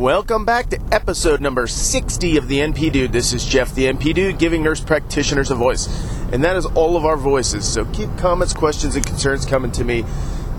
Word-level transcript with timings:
Welcome 0.00 0.46
back 0.46 0.70
to 0.70 0.80
episode 0.92 1.42
number 1.42 1.66
60 1.66 2.38
of 2.38 2.48
the 2.48 2.60
NP 2.60 2.90
Dude. 2.90 3.12
This 3.12 3.34
is 3.34 3.44
Jeff, 3.44 3.74
the 3.74 3.84
NP 3.84 4.14
Dude, 4.14 4.38
giving 4.38 4.62
nurse 4.62 4.80
practitioners 4.80 5.50
a 5.50 5.54
voice. 5.54 5.88
And 6.32 6.42
that 6.42 6.56
is 6.56 6.64
all 6.64 6.96
of 6.96 7.04
our 7.04 7.18
voices. 7.18 7.70
So 7.70 7.84
keep 7.84 8.08
comments, 8.16 8.54
questions, 8.54 8.96
and 8.96 9.04
concerns 9.04 9.44
coming 9.44 9.70
to 9.72 9.84
me. 9.84 10.06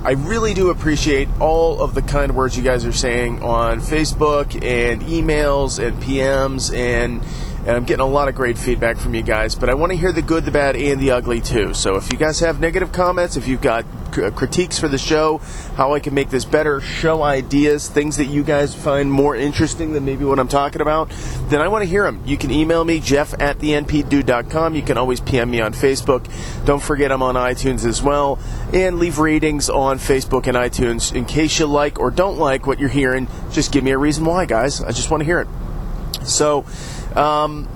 I 0.03 0.11
really 0.11 0.53
do 0.53 0.69
appreciate 0.69 1.27
all 1.39 1.81
of 1.81 1.95
the 1.95 2.03
kind 2.03 2.35
words 2.35 2.55
you 2.55 2.61
guys 2.61 2.85
are 2.85 2.91
saying 2.91 3.41
on 3.41 3.81
Facebook 3.81 4.63
and 4.63 5.01
emails 5.01 5.83
and 5.83 5.97
PMs 6.03 6.71
and 6.77 7.23
and 7.61 7.71
I'm 7.71 7.85
getting 7.85 8.01
a 8.01 8.07
lot 8.07 8.27
of 8.27 8.35
great 8.35 8.57
feedback 8.57 8.97
from 8.97 9.13
you 9.13 9.21
guys. 9.21 9.55
But 9.55 9.69
I 9.69 9.75
want 9.75 9.91
to 9.91 9.97
hear 9.97 10.11
the 10.11 10.21
good, 10.21 10.45
the 10.45 10.51
bad, 10.51 10.75
and 10.75 10.99
the 10.99 11.11
ugly 11.11 11.41
too. 11.41 11.73
So 11.73 11.95
if 11.95 12.11
you 12.11 12.17
guys 12.17 12.39
have 12.39 12.59
negative 12.59 12.91
comments, 12.91 13.37
if 13.37 13.47
you've 13.47 13.61
got 13.61 13.85
uh, 14.17 14.31
critiques 14.31 14.79
for 14.79 14.87
the 14.87 14.97
show, 14.97 15.37
how 15.75 15.93
I 15.93 15.99
can 15.99 16.13
make 16.13 16.29
this 16.29 16.43
better, 16.43 16.81
show 16.81 17.21
ideas, 17.21 17.87
things 17.87 18.17
that 18.17 18.25
you 18.25 18.43
guys 18.43 18.73
find 18.73 19.11
more 19.11 19.35
interesting 19.35 19.93
than 19.93 20.05
maybe 20.05 20.25
what 20.25 20.39
I'm 20.39 20.47
talking 20.47 20.81
about, 20.81 21.09
then 21.49 21.61
I 21.61 21.67
want 21.67 21.83
to 21.83 21.89
hear 21.89 22.03
them. 22.03 22.21
You 22.25 22.37
can 22.37 22.51
email 22.51 22.83
me, 22.83 22.99
jeff 22.99 23.33
at 23.39 23.59
thenpdude.com. 23.59 24.75
You 24.75 24.81
can 24.81 24.97
always 24.97 25.19
PM 25.19 25.51
me 25.51 25.61
on 25.61 25.73
Facebook. 25.73 26.27
Don't 26.65 26.81
forget 26.81 27.11
I'm 27.11 27.23
on 27.23 27.35
iTunes 27.35 27.85
as 27.85 28.01
well. 28.01 28.39
And 28.73 28.99
leave 28.99 29.19
ratings 29.19 29.69
on 29.69 29.99
Facebook 29.99 30.47
and 30.47 30.57
iTunes. 30.57 31.13
In 31.13 31.25
case 31.25 31.59
you 31.59 31.67
like 31.67 31.99
or 31.99 32.09
don't 32.09 32.37
like 32.37 32.65
what 32.65 32.79
you're 32.79 32.89
hearing, 32.89 33.27
just 33.51 33.71
give 33.71 33.83
me 33.83 33.91
a 33.91 33.97
reason 33.97 34.25
why, 34.25 34.45
guys. 34.45 34.81
I 34.81 34.91
just 34.91 35.11
want 35.11 35.21
to 35.21 35.25
hear 35.25 35.39
it. 35.39 35.47
So, 36.23 36.65
um, 37.15 37.67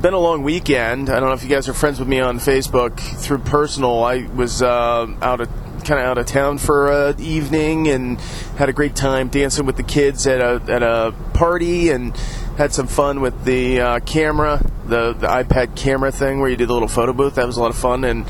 been 0.00 0.14
a 0.14 0.18
long 0.18 0.42
weekend. 0.42 1.10
I 1.10 1.20
don't 1.20 1.28
know 1.28 1.34
if 1.34 1.42
you 1.42 1.48
guys 1.48 1.68
are 1.68 1.74
friends 1.74 1.98
with 1.98 2.08
me 2.08 2.20
on 2.20 2.38
Facebook 2.38 2.98
through 2.98 3.38
personal. 3.38 4.04
I 4.04 4.26
was 4.34 4.62
uh, 4.62 5.06
out 5.20 5.40
of 5.40 5.48
kind 5.84 6.00
of 6.00 6.06
out 6.06 6.18
of 6.18 6.26
town 6.26 6.58
for 6.58 7.08
an 7.08 7.20
evening 7.20 7.88
and 7.88 8.20
had 8.56 8.68
a 8.68 8.72
great 8.72 8.94
time 8.94 9.28
dancing 9.28 9.66
with 9.66 9.76
the 9.76 9.82
kids 9.82 10.26
at 10.26 10.40
a 10.40 10.62
at 10.72 10.82
a 10.82 11.14
party 11.34 11.90
and 11.90 12.16
had 12.56 12.72
some 12.72 12.86
fun 12.86 13.20
with 13.20 13.44
the 13.44 13.80
uh, 13.80 14.00
camera, 14.00 14.64
the 14.86 15.12
the 15.12 15.26
iPad 15.26 15.76
camera 15.76 16.12
thing 16.12 16.40
where 16.40 16.48
you 16.48 16.56
did 16.56 16.68
the 16.68 16.72
little 16.72 16.88
photo 16.88 17.12
booth. 17.12 17.34
That 17.34 17.46
was 17.46 17.56
a 17.56 17.60
lot 17.60 17.70
of 17.70 17.76
fun 17.76 18.04
and 18.04 18.26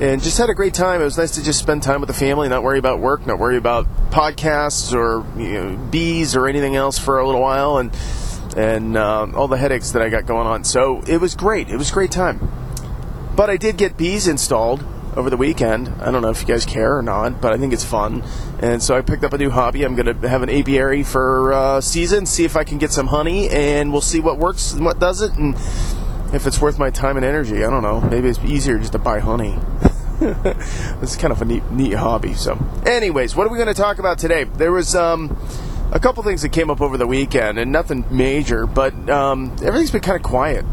and 0.00 0.22
just 0.22 0.36
had 0.36 0.50
a 0.50 0.54
great 0.54 0.74
time. 0.74 1.00
It 1.00 1.04
was 1.04 1.16
nice 1.16 1.32
to 1.32 1.42
just 1.42 1.58
spend 1.58 1.82
time 1.82 2.00
with 2.00 2.08
the 2.08 2.14
family, 2.14 2.48
not 2.48 2.62
worry 2.62 2.78
about 2.78 3.00
work, 3.00 3.26
not 3.26 3.38
worry 3.38 3.56
about 3.56 3.86
podcasts 4.10 4.92
or 4.92 5.24
you 5.40 5.52
know, 5.52 5.76
bees 5.90 6.36
or 6.36 6.46
anything 6.46 6.76
else 6.76 6.98
for 6.98 7.18
a 7.18 7.26
little 7.26 7.40
while 7.40 7.78
and 7.78 7.90
and 8.56 8.96
um, 8.96 9.34
all 9.34 9.48
the 9.48 9.58
headaches 9.58 9.92
that 9.92 10.02
I 10.02 10.08
got 10.08 10.26
going 10.26 10.46
on. 10.46 10.64
So 10.64 11.02
it 11.06 11.20
was 11.20 11.34
great. 11.34 11.68
It 11.68 11.76
was 11.76 11.90
a 11.90 11.94
great 11.94 12.10
time. 12.10 12.40
But 13.36 13.50
I 13.50 13.58
did 13.58 13.76
get 13.76 13.98
bees 13.98 14.26
installed 14.26 14.82
over 15.14 15.30
the 15.30 15.36
weekend. 15.36 15.88
I 16.00 16.10
don't 16.10 16.22
know 16.22 16.30
if 16.30 16.40
you 16.40 16.46
guys 16.46 16.64
care 16.64 16.96
or 16.96 17.02
not, 17.02 17.40
but 17.40 17.52
I 17.52 17.58
think 17.58 17.74
it's 17.74 17.84
fun. 17.84 18.24
And 18.60 18.82
so 18.82 18.96
I 18.96 19.02
picked 19.02 19.24
up 19.24 19.34
a 19.34 19.38
new 19.38 19.50
hobby. 19.50 19.82
I'm 19.84 19.94
going 19.94 20.20
to 20.20 20.28
have 20.28 20.42
an 20.42 20.48
apiary 20.48 21.02
for 21.02 21.52
uh, 21.52 21.80
season, 21.80 22.24
see 22.24 22.44
if 22.44 22.56
I 22.56 22.64
can 22.64 22.78
get 22.78 22.92
some 22.92 23.08
honey, 23.08 23.48
and 23.50 23.92
we'll 23.92 24.00
see 24.00 24.20
what 24.20 24.38
works 24.38 24.72
and 24.72 24.84
what 24.84 24.98
doesn't, 24.98 25.36
and 25.36 25.54
if 26.34 26.46
it's 26.46 26.60
worth 26.60 26.78
my 26.78 26.90
time 26.90 27.16
and 27.16 27.24
energy. 27.24 27.64
I 27.64 27.70
don't 27.70 27.82
know. 27.82 28.00
Maybe 28.00 28.28
it's 28.28 28.38
easier 28.40 28.78
just 28.78 28.92
to 28.92 28.98
buy 28.98 29.20
honey. 29.20 29.58
it's 30.20 31.16
kind 31.16 31.32
of 31.32 31.42
a 31.42 31.44
neat, 31.44 31.70
neat 31.70 31.92
hobby. 31.92 32.34
So, 32.34 32.58
anyways, 32.86 33.36
what 33.36 33.46
are 33.46 33.50
we 33.50 33.58
going 33.58 33.68
to 33.68 33.74
talk 33.74 33.98
about 33.98 34.18
today? 34.18 34.44
There 34.44 34.72
was 34.72 34.94
um, 34.94 35.36
a 35.92 36.00
couple 36.00 36.22
things 36.22 36.42
that 36.42 36.50
came 36.50 36.70
up 36.70 36.80
over 36.80 36.96
the 36.96 37.06
weekend, 37.06 37.58
and 37.58 37.70
nothing 37.70 38.04
major, 38.10 38.66
but 38.66 39.08
um, 39.08 39.56
everything's 39.62 39.90
been 39.90 40.00
kind 40.00 40.16
of 40.16 40.22
quiet. 40.22 40.64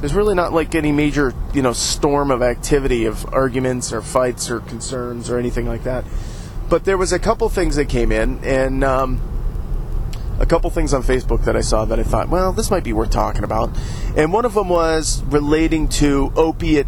There's 0.00 0.14
really 0.14 0.34
not 0.34 0.52
like 0.52 0.74
any 0.74 0.92
major, 0.92 1.34
you 1.54 1.62
know, 1.62 1.72
storm 1.72 2.30
of 2.30 2.42
activity 2.42 3.04
of 3.04 3.24
arguments 3.32 3.92
or 3.92 4.02
fights 4.02 4.50
or 4.50 4.60
concerns 4.60 5.30
or 5.30 5.38
anything 5.38 5.66
like 5.66 5.84
that. 5.84 6.04
But 6.68 6.84
there 6.84 6.96
was 6.96 7.12
a 7.12 7.18
couple 7.18 7.48
things 7.48 7.76
that 7.76 7.88
came 7.88 8.10
in, 8.10 8.42
and 8.44 8.82
um, 8.82 9.20
a 10.40 10.46
couple 10.46 10.70
things 10.70 10.94
on 10.94 11.02
Facebook 11.02 11.44
that 11.44 11.56
I 11.56 11.60
saw 11.60 11.84
that 11.84 12.00
I 12.00 12.02
thought, 12.02 12.28
well, 12.28 12.52
this 12.52 12.70
might 12.70 12.84
be 12.84 12.92
worth 12.92 13.10
talking 13.10 13.44
about. 13.44 13.70
And 14.16 14.32
one 14.32 14.44
of 14.44 14.54
them 14.54 14.68
was 14.68 15.22
relating 15.24 15.88
to 15.88 16.32
opiate 16.34 16.86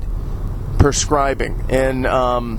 prescribing, 0.78 1.64
and 1.68 2.06
um, 2.06 2.58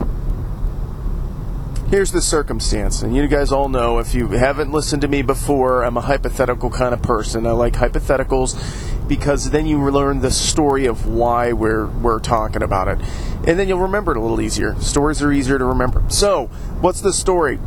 here's 1.90 2.12
the 2.12 2.22
circumstance, 2.22 3.02
and 3.02 3.16
you 3.16 3.28
guys 3.28 3.52
all 3.52 3.70
know 3.70 4.00
if 4.00 4.14
you 4.14 4.28
haven't 4.30 4.72
listened 4.72 5.02
to 5.02 5.08
me 5.08 5.22
before, 5.22 5.84
I'm 5.84 5.98
a 5.98 6.02
hypothetical 6.02 6.70
kind 6.70 6.94
of 6.94 7.02
person. 7.02 7.46
I 7.46 7.52
like 7.52 7.74
hypotheticals 7.74 9.08
because 9.08 9.52
then 9.52 9.66
you 9.68 9.90
learn 9.92 10.22
the 10.22 10.32
story 10.32 10.88
of 10.88 11.08
why 11.08 11.54
we're 11.54 11.88
we're 11.88 12.20
talking 12.20 12.64
about 12.64 12.88
it, 12.88 13.00
and 13.48 13.60
then 13.60 13.68
you'll 13.68 13.80
remember 13.80 14.12
it 14.12 14.18
a 14.18 14.22
little 14.22 14.42
easier. 14.42 14.76
Stories 14.82 15.22
are 15.22 15.32
easier 15.32 15.58
to 15.58 15.66
remember. 15.66 16.04
So, 16.10 16.48
what's 16.82 17.02
the 17.02 17.14
story? 17.14 17.60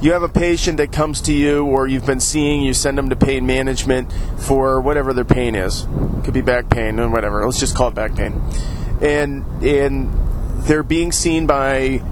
You 0.00 0.12
have 0.12 0.22
a 0.22 0.28
patient 0.28 0.78
that 0.78 0.92
comes 0.92 1.20
to 1.22 1.32
you, 1.32 1.66
or 1.66 1.86
you've 1.86 2.06
been 2.06 2.20
seeing, 2.20 2.62
you 2.62 2.72
send 2.72 2.96
them 2.96 3.10
to 3.10 3.16
pain 3.16 3.44
management 3.44 4.10
for 4.38 4.80
whatever 4.80 5.12
their 5.12 5.26
pain 5.26 5.54
is. 5.54 5.86
Could 6.24 6.32
be 6.32 6.40
back 6.40 6.70
pain 6.70 6.98
and 6.98 7.12
whatever. 7.12 7.44
Let's 7.44 7.60
just 7.60 7.76
call 7.76 7.88
it 7.88 7.94
back 7.94 8.14
pain, 8.14 8.40
and 9.02 9.44
and 9.62 10.10
they're 10.62 10.82
being 10.82 11.12
seen 11.12 11.46
by 11.46 12.02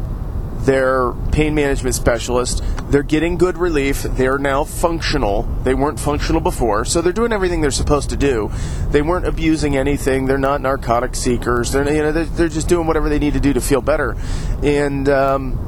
their 0.61 1.13
pain 1.33 1.55
management 1.55 1.95
specialist. 1.95 2.63
They're 2.91 3.03
getting 3.03 3.37
good 3.37 3.59
relief. 3.59 4.03
They're 4.03 4.39
now 4.39 4.65
functional. 4.65 5.43
They 5.63 5.75
weren't 5.75 6.01
functional 6.01 6.41
before, 6.41 6.85
so 6.85 7.01
they're 7.01 7.13
doing 7.13 7.33
everything 7.33 7.61
they're 7.61 7.71
supposed 7.71 8.11
to 8.11 8.17
do. 8.17 8.51
They 8.91 9.03
weren't 9.03 9.27
abusing 9.27 9.77
anything. 9.77 10.27
They're 10.27 10.39
not 10.39 10.61
narcotic 10.61 11.15
seekers. 11.15 11.73
They're 11.73 11.91
you 11.91 12.03
know 12.03 12.13
they're, 12.13 12.25
they're 12.25 12.49
just 12.49 12.69
doing 12.69 12.87
whatever 12.87 13.09
they 13.09 13.19
need 13.19 13.35
to 13.35 13.41
do 13.41 13.53
to 13.53 13.61
feel 13.61 13.81
better. 13.81 14.17
And 14.63 15.09
um, 15.09 15.59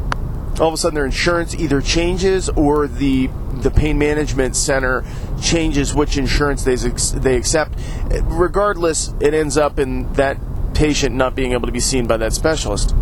all 0.61 0.69
of 0.69 0.75
a 0.75 0.77
sudden, 0.77 0.95
their 0.95 1.07
insurance 1.07 1.55
either 1.55 1.81
changes 1.81 2.49
or 2.51 2.87
the 2.87 3.31
the 3.53 3.71
pain 3.71 3.99
management 3.99 4.57
center 4.57 5.05
changes 5.41 5.95
which 5.95 6.17
insurance 6.17 6.65
they 6.65 6.77
they 6.77 7.37
accept. 7.37 7.79
Regardless, 8.25 9.15
it 9.21 9.35
ends 9.35 9.57
up 9.57 9.79
in 9.79 10.13
that 10.15 10.39
patient 10.75 11.15
not 11.15 11.35
being 11.35 11.53
able 11.53 11.67
to 11.67 11.73
be 11.73 11.81
seen 11.81 12.07
by 12.07 12.17
that 12.17 12.33
specialist 12.33 12.95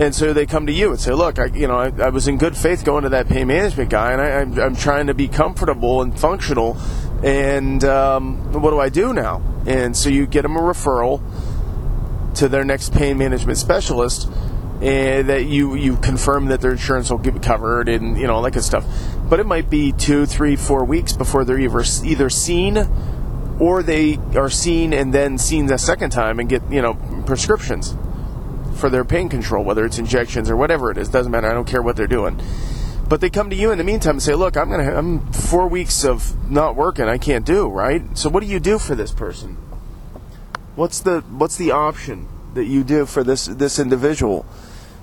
and 0.00 0.14
so 0.14 0.32
they 0.32 0.46
come 0.46 0.66
to 0.66 0.72
you 0.72 0.90
and 0.90 0.98
say, 0.98 1.12
"Look, 1.12 1.38
I, 1.38 1.46
you 1.46 1.68
know, 1.68 1.76
I, 1.76 1.92
I 2.00 2.08
was 2.08 2.26
in 2.26 2.38
good 2.38 2.56
faith 2.56 2.86
going 2.86 3.02
to 3.02 3.10
that 3.10 3.28
pain 3.28 3.48
management 3.48 3.90
guy, 3.90 4.12
and 4.12 4.20
I, 4.22 4.28
am 4.28 4.52
I'm, 4.54 4.60
I'm 4.60 4.76
trying 4.76 5.08
to 5.08 5.14
be 5.14 5.28
comfortable 5.28 6.00
and 6.00 6.18
functional, 6.18 6.78
and 7.22 7.84
um, 7.84 8.50
what 8.54 8.70
do 8.70 8.80
I 8.80 8.88
do 8.88 9.12
now?" 9.12 9.42
And 9.66 9.94
so 9.94 10.08
you 10.08 10.26
get 10.26 10.42
them 10.42 10.56
a 10.56 10.60
referral 10.60 11.20
to 12.36 12.48
their 12.48 12.64
next 12.64 12.94
pain 12.94 13.18
management 13.18 13.58
specialist, 13.58 14.26
and 14.80 15.28
that 15.28 15.44
you 15.44 15.74
you 15.74 15.96
confirm 15.96 16.46
that 16.46 16.62
their 16.62 16.72
insurance 16.72 17.10
will 17.10 17.18
get 17.18 17.42
covered, 17.42 17.90
and 17.90 18.16
you 18.18 18.26
know 18.26 18.36
all 18.36 18.42
that 18.42 18.52
good 18.52 18.64
stuff. 18.64 18.86
But 19.28 19.38
it 19.38 19.44
might 19.44 19.68
be 19.68 19.92
two, 19.92 20.24
three, 20.24 20.56
four 20.56 20.82
weeks 20.82 21.12
before 21.12 21.44
they're 21.44 21.60
either 21.60 21.84
either 22.06 22.30
seen, 22.30 22.78
or 23.60 23.82
they 23.82 24.16
are 24.34 24.48
seen 24.48 24.94
and 24.94 25.12
then 25.12 25.36
seen 25.36 25.66
the 25.66 25.76
second 25.76 26.08
time 26.08 26.40
and 26.40 26.48
get 26.48 26.62
you 26.72 26.80
know 26.80 26.94
prescriptions 27.26 27.94
for 28.80 28.90
their 28.90 29.04
pain 29.04 29.28
control, 29.28 29.64
whether 29.64 29.84
it's 29.84 29.98
injections 29.98 30.50
or 30.50 30.56
whatever 30.56 30.90
it 30.90 30.98
is. 30.98 31.08
Doesn't 31.08 31.30
matter. 31.30 31.48
I 31.48 31.54
don't 31.54 31.68
care 31.68 31.82
what 31.82 31.96
they're 31.96 32.06
doing. 32.06 32.40
But 33.08 33.20
they 33.20 33.30
come 33.30 33.50
to 33.50 33.56
you 33.56 33.72
in 33.72 33.78
the 33.78 33.84
meantime 33.84 34.12
and 34.12 34.22
say, 34.22 34.34
"Look, 34.34 34.56
I'm 34.56 34.70
gonna 34.70 34.96
I'm 34.96 35.32
four 35.32 35.68
weeks 35.68 36.04
of 36.04 36.50
not 36.50 36.76
working. 36.76 37.06
I 37.06 37.18
can't 37.18 37.44
do 37.44 37.68
right. 37.68 38.02
So 38.16 38.30
what 38.30 38.40
do 38.40 38.46
you 38.46 38.60
do 38.60 38.78
for 38.78 38.94
this 38.94 39.12
person? 39.12 39.56
What's 40.76 41.00
the 41.00 41.20
what's 41.22 41.56
the 41.56 41.72
option 41.72 42.28
that 42.54 42.66
you 42.66 42.84
do 42.84 43.06
for 43.06 43.22
this 43.24 43.46
this 43.46 43.78
individual? 43.78 44.46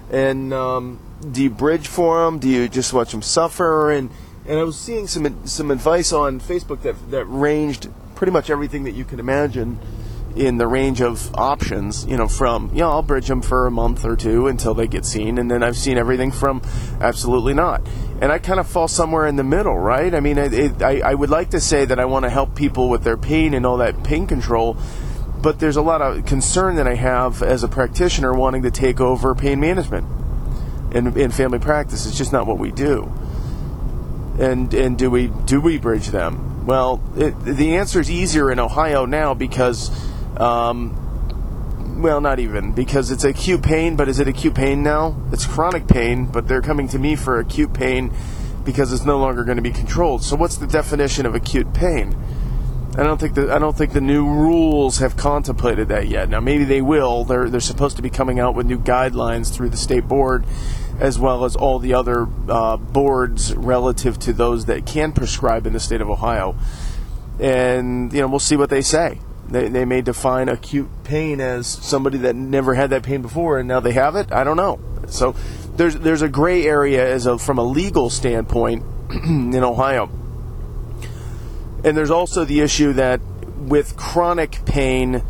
And 0.10 0.54
um, 0.54 1.00
do 1.32 1.44
you 1.44 1.50
bridge 1.50 1.88
for 1.88 2.24
them? 2.24 2.40
Do 2.40 2.48
you 2.48 2.70
just 2.70 2.94
watch 2.94 3.12
them 3.12 3.22
suffer? 3.22 3.92
And 3.92 4.10
and 4.48 4.58
I 4.58 4.64
was 4.64 4.80
seeing 4.80 5.08
some 5.08 5.46
some 5.46 5.70
advice 5.70 6.14
on 6.14 6.40
Facebook 6.40 6.82
that 6.84 7.12
that 7.12 7.26
ranged 7.26 7.90
pretty 8.16 8.32
much 8.32 8.50
everything 8.50 8.86
that 8.86 8.94
you 8.94 9.04
can 9.04 9.20
imagine 9.20 9.80
in 10.38 10.58
the 10.58 10.68
range 10.68 11.02
of 11.02 11.34
options, 11.36 12.06
you 12.06 12.16
know, 12.16 12.28
from, 12.28 12.70
you 12.70 12.80
know, 12.80 12.92
I'll 12.92 13.02
bridge 13.02 13.28
them 13.28 13.42
for 13.42 13.66
a 13.66 13.72
month 13.72 14.06
or 14.06 14.16
two 14.16 14.48
until 14.48 14.74
they 14.74 14.88
get 14.88 15.06
seen, 15.06 15.38
and 15.38 15.50
then 15.50 15.64
I've 15.64 15.78
seen 15.78 15.98
everything 15.98 16.32
from 16.32 16.62
absolutely 17.02 17.54
not. 17.54 17.82
And 18.22 18.32
I 18.32 18.40
kind 18.40 18.60
of 18.60 18.68
fall 18.68 18.88
somewhere 18.88 19.28
in 19.28 19.36
the 19.36 19.44
middle, 19.44 19.78
right? 19.78 20.14
I 20.14 20.20
mean, 20.20 20.38
it, 20.38 20.82
I, 20.82 21.00
I 21.00 21.14
would 21.14 21.30
like 21.30 21.50
to 21.52 21.60
say 21.60 21.86
that 21.86 22.00
I 22.00 22.06
want 22.06 22.24
to 22.24 22.30
help 22.30 22.56
people 22.56 22.90
with 22.90 23.04
their 23.04 23.18
pain 23.18 23.54
and 23.54 23.66
all 23.66 23.78
that 23.78 24.04
pain 24.04 24.28
control, 24.28 24.78
but 25.42 25.60
there's 25.60 25.76
a 25.76 25.82
lot 25.82 26.02
of 26.02 26.26
concern 26.26 26.76
that 26.76 26.88
I 26.88 26.96
have 26.96 27.42
as 27.42 27.64
a 27.64 27.68
practitioner 27.68 28.34
wanting 28.34 28.64
to 28.64 28.72
take 28.72 29.00
over 29.00 29.34
pain 29.36 29.60
management 29.60 30.06
in, 30.94 31.18
in 31.18 31.32
family 31.32 31.60
practice. 31.60 32.06
It's 32.06 32.18
just 32.18 32.34
not 32.34 32.48
what 32.48 32.58
we 32.58 32.72
do. 32.72 33.12
And 34.40 34.72
and 34.74 34.98
do 34.98 35.10
we 35.10 35.28
do 35.46 35.60
we 35.60 35.80
bridge 35.80 36.08
them? 36.08 36.66
Well, 36.68 37.02
it, 37.16 37.40
the 37.40 37.78
answer 37.78 38.00
is 38.00 38.12
easier 38.12 38.52
in 38.52 38.60
Ohio 38.60 39.06
now 39.06 39.34
because 39.34 39.90
um, 40.38 42.02
well, 42.02 42.22
not 42.22 42.40
even 42.40 42.74
because 42.74 43.12
it's 43.12 43.24
acute 43.24 43.64
pain, 43.64 43.96
but 43.96 44.08
is 44.08 44.20
it 44.20 44.28
acute 44.28 44.56
pain 44.56 44.84
now? 44.84 45.20
It's 45.32 45.46
chronic 45.46 45.88
pain, 45.88 46.26
but 46.26 46.48
they're 46.48 46.62
coming 46.62 46.88
to 46.90 47.00
me 47.00 47.16
for 47.16 47.40
acute 47.40 47.74
pain 47.74 48.14
because 48.64 48.92
it's 48.92 49.06
no 49.06 49.18
longer 49.18 49.44
going 49.44 49.58
to 49.58 49.64
be 49.64 49.72
controlled. 49.72 50.24
So, 50.24 50.36
what's 50.36 50.58
the 50.58 50.68
definition 50.68 51.26
of 51.26 51.34
acute 51.34 51.74
pain? 51.74 52.16
I 52.98 53.04
don't 53.04 53.20
think 53.20 53.36
the 53.36 53.54
I 53.54 53.60
don't 53.60 53.78
think 53.78 53.94
the 53.94 54.02
new 54.02 54.28
rules 54.28 54.98
have 54.98 55.16
contemplated 55.16 55.88
that 55.90 56.08
yet. 56.08 56.30
Now, 56.30 56.40
maybe 56.40 56.64
they 56.64 56.82
will. 56.82 57.24
They're 57.24 57.50
they're 57.50 57.60
supposed 57.60 57.96
to 57.96 58.02
be 58.02 58.10
coming 58.10 58.40
out 58.40 58.56
with 58.56 58.66
new 58.66 58.80
guidelines 58.80 59.54
through 59.54 59.70
the 59.70 59.78
state 59.78 60.08
board 60.08 60.46
as 61.00 61.20
well 61.20 61.46
as 61.46 61.56
all 61.56 61.80
the 61.80 61.94
other 61.94 62.28
uh, 62.50 62.78
boards 62.78 63.54
relative 63.56 64.18
to 64.20 64.34
those 64.34 64.66
that 64.66 64.86
can 64.86 65.12
prescribe 65.12 65.68
in 65.68 65.74
the 65.74 65.80
state 65.80 66.02
of 66.02 66.10
Ohio. 66.10 66.56
And, 67.40 68.12
you 68.12 68.22
know, 68.22 68.28
we'll 68.28 68.40
see 68.40 68.56
what 68.56 68.70
they 68.70 68.82
say. 68.82 69.20
They, 69.50 69.70
they 69.70 69.86
may 69.86 70.02
define 70.02 70.50
acute 70.50 70.90
pain 71.04 71.40
as 71.40 71.68
somebody 71.68 72.18
that 72.20 72.36
never 72.36 72.74
had 72.74 72.90
that 72.90 73.04
pain 73.04 73.22
before 73.22 73.60
and 73.60 73.68
now 73.68 73.80
they 73.80 73.94
have 73.94 74.16
it. 74.16 74.32
I 74.32 74.44
don't 74.44 74.58
know. 74.58 74.80
So 75.08 75.36
there's 75.76 75.96
there's 75.96 76.22
a 76.22 76.30
gray 76.30 76.66
area 76.66 77.08
as 77.08 77.26
a, 77.26 77.38
from 77.38 77.58
a 77.58 77.64
legal 77.64 78.10
standpoint 78.10 78.84
in 79.10 79.64
Ohio. 79.64 80.10
And 81.84 81.96
there's 81.96 82.12
also 82.12 82.44
the 82.44 82.60
issue 82.62 82.94
that 82.94 83.22
with 83.58 83.96
chronic 83.96 84.66
pain 84.66 85.24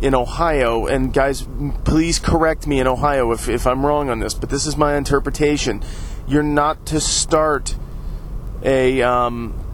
in 0.00 0.14
Ohio, 0.14 0.86
and 0.86 1.12
guys, 1.12 1.46
please 1.84 2.18
correct 2.18 2.66
me 2.66 2.80
in 2.80 2.86
Ohio 2.86 3.32
if, 3.32 3.48
if 3.48 3.66
I'm 3.66 3.84
wrong 3.84 4.10
on 4.10 4.20
this, 4.20 4.34
but 4.34 4.50
this 4.50 4.66
is 4.66 4.76
my 4.76 4.96
interpretation. 4.96 5.82
You're 6.28 6.42
not 6.42 6.84
to 6.86 7.00
start 7.00 7.76
a 8.62 9.02
um, 9.02 9.65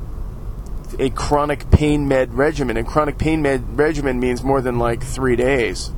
a 0.99 1.11
chronic 1.11 1.71
pain 1.71 2.09
med 2.09 2.35
regimen, 2.35 2.77
and 2.77 2.87
chronic 2.87 3.19
pain 3.19 3.43
med 3.43 3.79
regimen 3.79 4.21
means 4.21 4.43
more 4.43 4.61
than 4.61 4.79
like 4.79 5.03
three 5.03 5.37
days. 5.37 5.93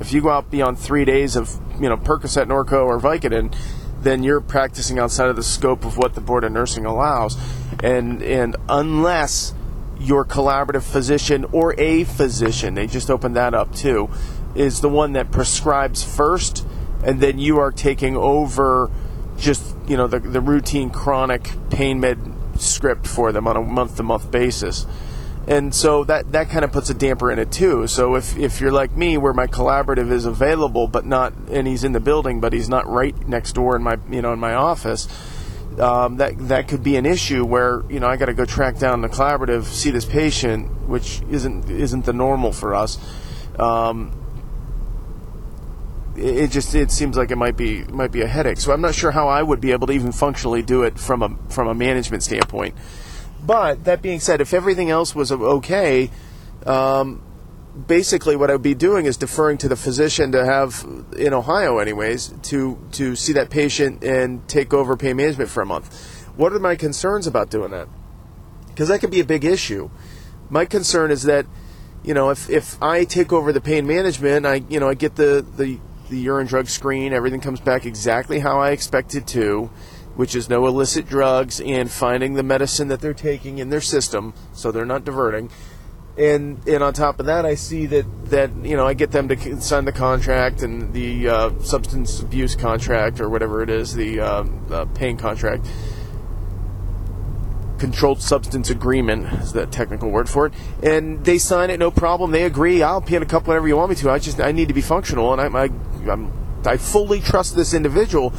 If 0.00 0.12
you 0.12 0.22
go 0.22 0.30
out 0.30 0.50
beyond 0.50 0.78
three 0.78 1.04
days 1.04 1.36
of 1.36 1.58
you 1.80 1.88
know 1.88 1.96
Percocet, 1.96 2.46
Norco, 2.46 2.86
or 2.86 2.98
Vicodin, 2.98 3.54
then 4.00 4.22
you're 4.22 4.40
practicing 4.40 4.98
outside 4.98 5.28
of 5.28 5.36
the 5.36 5.42
scope 5.42 5.84
of 5.84 5.96
what 5.96 6.14
the 6.14 6.20
board 6.20 6.44
of 6.44 6.52
nursing 6.52 6.86
allows, 6.86 7.36
and 7.82 8.22
and 8.22 8.56
unless 8.68 9.54
your 9.98 10.24
collaborative 10.24 10.82
physician 10.82 11.44
or 11.52 11.78
a 11.78 12.04
physician, 12.04 12.74
they 12.74 12.86
just 12.86 13.10
opened 13.10 13.36
that 13.36 13.52
up 13.52 13.74
too, 13.74 14.08
is 14.54 14.80
the 14.80 14.88
one 14.88 15.12
that 15.12 15.30
prescribes 15.30 16.02
first, 16.02 16.66
and 17.04 17.20
then 17.20 17.38
you 17.38 17.58
are 17.58 17.70
taking 17.70 18.16
over 18.16 18.90
just 19.38 19.76
you 19.86 19.96
know 19.96 20.06
the 20.06 20.18
the 20.20 20.40
routine 20.40 20.90
chronic 20.90 21.50
pain 21.70 22.00
med 22.00 22.18
script 22.60 23.06
for 23.06 23.32
them 23.32 23.46
on 23.46 23.56
a 23.56 23.62
month 23.62 23.96
to 23.96 24.02
month 24.02 24.30
basis. 24.30 24.86
And 25.48 25.74
so 25.74 26.04
that, 26.04 26.32
that 26.32 26.50
kind 26.50 26.64
of 26.64 26.70
puts 26.70 26.90
a 26.90 26.94
damper 26.94 27.30
in 27.30 27.38
it 27.38 27.50
too. 27.50 27.86
So 27.86 28.14
if, 28.14 28.36
if 28.36 28.60
you're 28.60 28.72
like 28.72 28.96
me, 28.96 29.16
where 29.16 29.32
my 29.32 29.46
collaborative 29.46 30.12
is 30.12 30.26
available, 30.26 30.86
but 30.86 31.06
not, 31.06 31.32
and 31.50 31.66
he's 31.66 31.82
in 31.82 31.92
the 31.92 32.00
building, 32.00 32.40
but 32.40 32.52
he's 32.52 32.68
not 32.68 32.86
right 32.86 33.16
next 33.26 33.54
door 33.54 33.74
in 33.74 33.82
my, 33.82 33.98
you 34.10 34.22
know, 34.22 34.32
in 34.32 34.38
my 34.38 34.54
office, 34.54 35.08
um, 35.78 36.16
that 36.16 36.36
that 36.48 36.68
could 36.68 36.82
be 36.82 36.96
an 36.96 37.06
issue 37.06 37.44
where 37.44 37.82
you 37.88 38.00
know 38.00 38.08
I 38.08 38.16
got 38.16 38.26
to 38.26 38.34
go 38.34 38.44
track 38.44 38.78
down 38.78 39.00
the 39.00 39.08
collaborative, 39.08 39.64
see 39.64 39.90
this 39.90 40.04
patient, 40.04 40.88
which 40.88 41.22
isn't 41.30 41.70
isn't 41.70 42.04
the 42.04 42.12
normal 42.12 42.52
for 42.52 42.74
us. 42.74 42.98
Um, 43.58 44.12
it, 46.16 46.50
just 46.50 46.74
it 46.74 46.90
seems 46.90 47.16
like 47.16 47.30
it 47.30 47.36
might 47.36 47.56
be 47.56 47.84
might 47.84 48.12
be 48.12 48.22
a 48.22 48.26
headache. 48.26 48.58
So 48.58 48.72
I'm 48.72 48.80
not 48.80 48.94
sure 48.94 49.10
how 49.10 49.28
I 49.28 49.42
would 49.42 49.60
be 49.60 49.72
able 49.72 49.86
to 49.88 49.92
even 49.92 50.12
functionally 50.12 50.62
do 50.62 50.82
it 50.82 50.98
from 50.98 51.22
a 51.22 51.36
from 51.50 51.68
a 51.68 51.74
management 51.74 52.22
standpoint. 52.22 52.74
But 53.44 53.84
that 53.84 54.02
being 54.02 54.20
said, 54.20 54.40
if 54.40 54.52
everything 54.52 54.90
else 54.90 55.14
was 55.14 55.32
okay, 55.32 56.10
um, 56.66 57.22
basically 57.86 58.36
what 58.36 58.50
I 58.50 58.54
would 58.54 58.62
be 58.62 58.74
doing 58.74 59.06
is 59.06 59.16
deferring 59.16 59.58
to 59.58 59.68
the 59.68 59.76
physician 59.76 60.32
to 60.32 60.44
have 60.44 60.84
in 61.16 61.32
Ohio, 61.32 61.78
anyways, 61.78 62.34
to 62.42 62.78
to 62.92 63.16
see 63.16 63.32
that 63.34 63.50
patient 63.50 64.02
and 64.04 64.46
take 64.48 64.74
over 64.74 64.96
pain 64.96 65.16
management 65.16 65.50
for 65.50 65.62
a 65.62 65.66
month. 65.66 66.26
What 66.36 66.52
are 66.52 66.58
my 66.58 66.76
concerns 66.76 67.26
about 67.26 67.50
doing 67.50 67.70
that? 67.70 67.88
Because 68.68 68.88
that 68.88 69.00
could 69.00 69.10
be 69.10 69.20
a 69.20 69.24
big 69.24 69.44
issue. 69.44 69.90
My 70.48 70.64
concern 70.64 71.10
is 71.10 71.22
that 71.24 71.46
you 72.02 72.14
know 72.14 72.30
if 72.30 72.50
if 72.50 72.82
I 72.82 73.04
take 73.04 73.32
over 73.32 73.52
the 73.52 73.60
pain 73.60 73.86
management, 73.86 74.46
I 74.46 74.62
you 74.68 74.80
know 74.80 74.88
I 74.88 74.94
get 74.94 75.16
the 75.16 75.44
the 75.56 75.78
the 76.10 76.18
urine 76.18 76.46
drug 76.46 76.68
screen, 76.68 77.12
everything 77.12 77.40
comes 77.40 77.60
back 77.60 77.86
exactly 77.86 78.40
how 78.40 78.60
I 78.60 78.70
expected 78.70 79.26
to 79.28 79.70
which 80.20 80.34
is 80.34 80.50
no 80.50 80.66
illicit 80.66 81.08
drugs 81.08 81.60
and 81.60 81.90
finding 81.90 82.34
the 82.34 82.42
medicine 82.42 82.88
that 82.88 83.00
they're 83.00 83.14
taking 83.14 83.56
in 83.56 83.70
their 83.70 83.80
system 83.80 84.34
so 84.52 84.70
they're 84.70 84.84
not 84.84 85.02
diverting. 85.02 85.50
And 86.18 86.66
and 86.68 86.82
on 86.82 86.92
top 86.92 87.20
of 87.20 87.26
that, 87.26 87.46
I 87.46 87.54
see 87.54 87.86
that 87.86 88.26
that 88.26 88.50
you 88.62 88.76
know 88.76 88.86
I 88.86 88.92
get 88.92 89.12
them 89.12 89.28
to 89.28 89.60
sign 89.62 89.86
the 89.86 89.92
contract 89.92 90.62
and 90.62 90.92
the 90.92 91.28
uh, 91.28 91.58
substance 91.60 92.20
abuse 92.20 92.54
contract 92.54 93.20
or 93.20 93.30
whatever 93.30 93.62
it 93.62 93.70
is, 93.70 93.94
the 93.94 94.20
um, 94.20 94.66
uh, 94.70 94.84
pain 94.86 95.16
contract, 95.16 95.66
controlled 97.80 98.22
substance 98.22 98.70
agreement 98.70 99.26
is 99.40 99.52
the 99.52 99.66
technical 99.66 100.10
word 100.10 100.28
for 100.28 100.46
it, 100.46 100.52
and 100.82 101.24
they 101.24 101.38
sign 101.38 101.70
it, 101.70 101.80
no 101.80 101.90
problem. 101.90 102.30
They 102.30 102.44
agree. 102.44 102.82
I'll 102.82 103.00
pay 103.00 103.16
in 103.16 103.22
a 103.22 103.26
cup 103.26 103.48
whenever 103.48 103.66
you 103.66 103.76
want 103.76 103.90
me 103.90 103.96
to. 103.96 104.10
I 104.10 104.18
just 104.18 104.40
I 104.40 104.52
need 104.52 104.68
to 104.68 104.74
be 104.74 104.82
functional, 104.82 105.32
and 105.32 105.40
I 105.40 105.64
I 105.64 106.70
I 106.70 106.76
fully 106.76 107.20
trust 107.20 107.56
this 107.56 107.74
individual. 107.74 108.32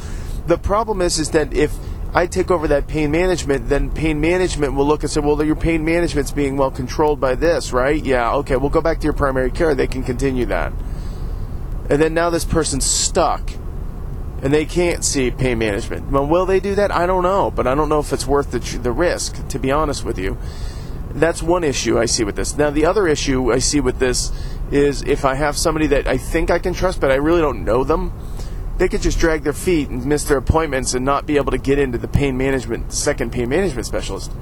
The 0.46 0.56
problem 0.56 1.02
is 1.02 1.18
is 1.18 1.30
that 1.30 1.52
if 1.52 1.74
I 2.14 2.26
take 2.26 2.50
over 2.50 2.68
that 2.68 2.86
pain 2.86 3.10
management, 3.10 3.68
then 3.68 3.90
pain 3.90 4.20
management 4.20 4.74
will 4.74 4.86
look 4.86 5.02
and 5.02 5.10
say, 5.10 5.20
well, 5.20 5.42
your 5.42 5.56
pain 5.56 5.84
management's 5.84 6.30
being 6.30 6.56
well 6.56 6.70
controlled 6.70 7.20
by 7.20 7.34
this, 7.34 7.72
right? 7.72 8.02
Yeah, 8.02 8.34
okay, 8.34 8.56
we'll 8.56 8.70
go 8.70 8.82
back 8.82 8.98
to 9.00 9.04
your 9.04 9.14
primary 9.14 9.50
care. 9.50 9.74
They 9.74 9.86
can 9.86 10.02
continue 10.02 10.46
that. 10.46 10.72
And 11.90 12.00
then 12.00 12.14
now 12.14 12.30
this 12.30 12.44
person's 12.44 12.84
stuck 12.84 13.50
and 14.42 14.52
they 14.52 14.64
can't 14.66 15.04
see 15.04 15.30
pain 15.30 15.58
management. 15.58 16.10
Well, 16.10 16.26
will 16.26 16.44
they 16.44 16.60
do 16.60 16.74
that? 16.74 16.90
I 16.90 17.06
don't 17.06 17.22
know, 17.22 17.50
but 17.50 17.66
I 17.66 17.74
don't 17.74 17.88
know 17.88 18.00
if 18.00 18.12
it's 18.12 18.26
worth 18.26 18.50
the, 18.50 18.58
the 18.78 18.92
risk, 18.92 19.48
to 19.48 19.58
be 19.58 19.70
honest 19.70 20.04
with 20.04 20.18
you. 20.18 20.36
That's 21.10 21.42
one 21.42 21.62
issue 21.64 21.98
I 21.98 22.06
see 22.06 22.24
with 22.24 22.36
this. 22.36 22.56
Now, 22.56 22.70
the 22.70 22.86
other 22.86 23.06
issue 23.06 23.52
I 23.52 23.58
see 23.58 23.80
with 23.80 23.98
this 23.98 24.32
is 24.70 25.02
if 25.02 25.24
I 25.24 25.34
have 25.34 25.56
somebody 25.56 25.86
that 25.88 26.08
I 26.08 26.18
think 26.18 26.50
I 26.50 26.58
can 26.58 26.74
trust, 26.74 27.00
but 27.00 27.10
I 27.10 27.16
really 27.16 27.40
don't 27.40 27.64
know 27.64 27.84
them 27.84 28.12
they 28.78 28.88
could 28.88 29.02
just 29.02 29.18
drag 29.18 29.44
their 29.44 29.52
feet 29.52 29.88
and 29.90 30.04
miss 30.06 30.24
their 30.24 30.38
appointments 30.38 30.94
and 30.94 31.04
not 31.04 31.26
be 31.26 31.36
able 31.36 31.52
to 31.52 31.58
get 31.58 31.78
into 31.78 31.98
the 31.98 32.08
pain 32.08 32.36
management 32.36 32.92
second 32.92 33.30
pain 33.30 33.48
management 33.48 33.86
specialist. 33.86 34.32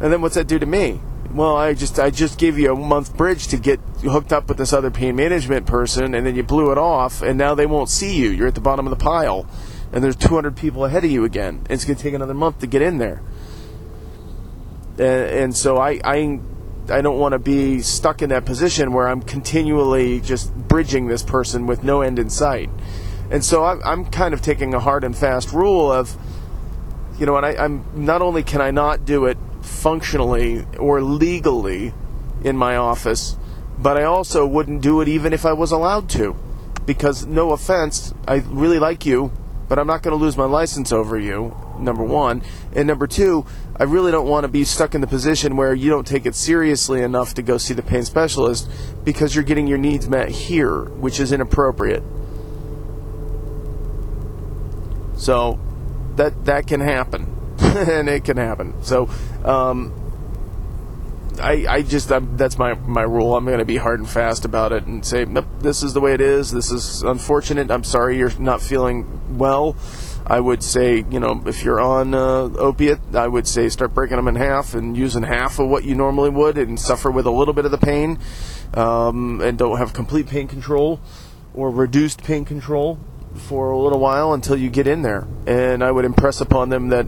And 0.00 0.12
then 0.12 0.20
what's 0.20 0.34
that 0.34 0.46
do 0.48 0.58
to 0.58 0.66
me? 0.66 1.00
Well, 1.34 1.56
I 1.56 1.74
just 1.74 1.98
I 1.98 2.10
just 2.10 2.38
gave 2.38 2.60
you 2.60 2.72
a 2.72 2.76
month 2.76 3.16
bridge 3.16 3.48
to 3.48 3.56
get 3.56 3.80
hooked 4.02 4.32
up 4.32 4.48
with 4.48 4.56
this 4.56 4.72
other 4.72 4.92
pain 4.92 5.16
management 5.16 5.66
person, 5.66 6.14
and 6.14 6.24
then 6.24 6.36
you 6.36 6.44
blew 6.44 6.70
it 6.70 6.78
off, 6.78 7.22
and 7.22 7.36
now 7.36 7.56
they 7.56 7.66
won't 7.66 7.88
see 7.88 8.16
you. 8.16 8.30
You're 8.30 8.46
at 8.46 8.54
the 8.54 8.60
bottom 8.60 8.86
of 8.86 8.96
the 8.96 9.04
pile, 9.04 9.44
and 9.92 10.04
there's 10.04 10.14
200 10.14 10.56
people 10.56 10.84
ahead 10.84 11.04
of 11.04 11.10
you 11.10 11.24
again. 11.24 11.56
And 11.56 11.72
it's 11.72 11.84
going 11.84 11.96
to 11.96 12.02
take 12.02 12.14
another 12.14 12.34
month 12.34 12.60
to 12.60 12.68
get 12.68 12.82
in 12.82 12.98
there. 12.98 13.20
And, 14.92 15.00
and 15.00 15.56
so 15.56 15.76
I, 15.76 16.00
I 16.04 16.38
I 16.88 17.00
don't 17.00 17.18
want 17.18 17.32
to 17.32 17.40
be 17.40 17.80
stuck 17.80 18.22
in 18.22 18.28
that 18.28 18.44
position 18.44 18.92
where 18.92 19.08
I'm 19.08 19.20
continually 19.20 20.20
just 20.20 20.54
bridging 20.54 21.08
this 21.08 21.24
person 21.24 21.66
with 21.66 21.82
no 21.82 22.02
end 22.02 22.20
in 22.20 22.30
sight. 22.30 22.70
And 23.28 23.44
so 23.44 23.64
I'm 23.64 24.04
kind 24.04 24.34
of 24.34 24.42
taking 24.42 24.72
a 24.72 24.78
hard 24.78 25.02
and 25.02 25.16
fast 25.16 25.52
rule 25.52 25.90
of, 25.90 26.16
you 27.18 27.26
know, 27.26 27.36
and 27.36 27.44
I, 27.44 27.56
I'm 27.56 27.84
not 27.96 28.22
only 28.22 28.44
can 28.44 28.60
I 28.60 28.70
not 28.70 29.04
do 29.04 29.24
it 29.24 29.36
functionally 29.74 30.64
or 30.78 31.02
legally 31.02 31.92
in 32.42 32.56
my 32.56 32.76
office, 32.76 33.36
but 33.78 33.96
I 33.96 34.04
also 34.04 34.46
wouldn't 34.46 34.82
do 34.82 35.00
it 35.00 35.08
even 35.08 35.32
if 35.32 35.44
I 35.44 35.52
was 35.52 35.72
allowed 35.72 36.08
to. 36.10 36.36
Because, 36.86 37.24
no 37.26 37.52
offense, 37.52 38.12
I 38.28 38.36
really 38.46 38.78
like 38.78 39.06
you, 39.06 39.32
but 39.68 39.78
I'm 39.78 39.86
not 39.86 40.02
going 40.02 40.16
to 40.16 40.22
lose 40.22 40.36
my 40.36 40.44
license 40.44 40.92
over 40.92 41.18
you 41.18 41.56
number 41.78 42.04
one. 42.04 42.42
And 42.74 42.86
number 42.86 43.06
two, 43.06 43.44
I 43.76 43.84
really 43.84 44.12
don't 44.12 44.28
want 44.28 44.44
to 44.44 44.48
be 44.48 44.64
stuck 44.64 44.94
in 44.94 45.00
the 45.00 45.06
position 45.06 45.56
where 45.56 45.74
you 45.74 45.90
don't 45.90 46.06
take 46.06 46.26
it 46.26 46.34
seriously 46.34 47.02
enough 47.02 47.34
to 47.34 47.42
go 47.42 47.58
see 47.58 47.74
the 47.74 47.82
pain 47.82 48.04
specialist 48.04 48.70
because 49.04 49.34
you're 49.34 49.44
getting 49.44 49.66
your 49.66 49.78
needs 49.78 50.08
met 50.08 50.28
here, 50.28 50.84
which 50.84 51.20
is 51.20 51.32
inappropriate. 51.32 52.02
So 55.16 55.58
that 56.16 56.44
that 56.44 56.66
can 56.66 56.80
happen, 56.80 57.24
and 57.88 58.08
it 58.08 58.24
can 58.24 58.36
happen. 58.36 58.82
So 58.82 59.08
um, 59.44 59.92
I, 61.40 61.66
I 61.68 61.82
just 61.82 62.12
I'm, 62.12 62.36
that's 62.36 62.58
my 62.58 62.74
my 62.74 63.02
rule. 63.02 63.36
I'm 63.36 63.44
going 63.44 63.58
to 63.58 63.64
be 63.64 63.76
hard 63.76 63.98
and 63.98 64.08
fast 64.08 64.44
about 64.44 64.72
it 64.72 64.84
and 64.84 65.04
say, 65.04 65.24
nope, 65.24 65.46
this 65.60 65.82
is 65.82 65.92
the 65.92 66.00
way 66.00 66.14
it 66.14 66.20
is. 66.20 66.50
This 66.52 66.70
is 66.70 67.02
unfortunate. 67.02 67.70
I'm 67.70 67.84
sorry 67.84 68.16
you're 68.16 68.36
not 68.38 68.62
feeling 68.62 69.38
well. 69.38 69.76
I 70.26 70.40
would 70.40 70.62
say, 70.62 71.04
you 71.10 71.20
know, 71.20 71.42
if 71.46 71.64
you're 71.64 71.80
on 71.80 72.14
uh, 72.14 72.48
opiate, 72.56 73.00
I 73.12 73.28
would 73.28 73.46
say 73.46 73.68
start 73.68 73.92
breaking 73.92 74.16
them 74.16 74.28
in 74.28 74.36
half 74.36 74.72
and 74.72 74.96
using 74.96 75.22
half 75.22 75.58
of 75.58 75.68
what 75.68 75.84
you 75.84 75.94
normally 75.94 76.30
would 76.30 76.56
and 76.56 76.80
suffer 76.80 77.10
with 77.10 77.26
a 77.26 77.30
little 77.30 77.52
bit 77.52 77.66
of 77.66 77.70
the 77.70 77.78
pain 77.78 78.18
um, 78.72 79.42
and 79.42 79.58
don't 79.58 79.76
have 79.76 79.92
complete 79.92 80.26
pain 80.26 80.48
control 80.48 80.98
or 81.52 81.70
reduced 81.70 82.22
pain 82.22 82.44
control 82.46 82.98
for 83.34 83.70
a 83.70 83.78
little 83.78 83.98
while 83.98 84.32
until 84.32 84.56
you 84.56 84.70
get 84.70 84.86
in 84.86 85.02
there. 85.02 85.26
And 85.46 85.84
I 85.84 85.90
would 85.90 86.06
impress 86.06 86.40
upon 86.40 86.70
them 86.70 86.88
that 86.88 87.06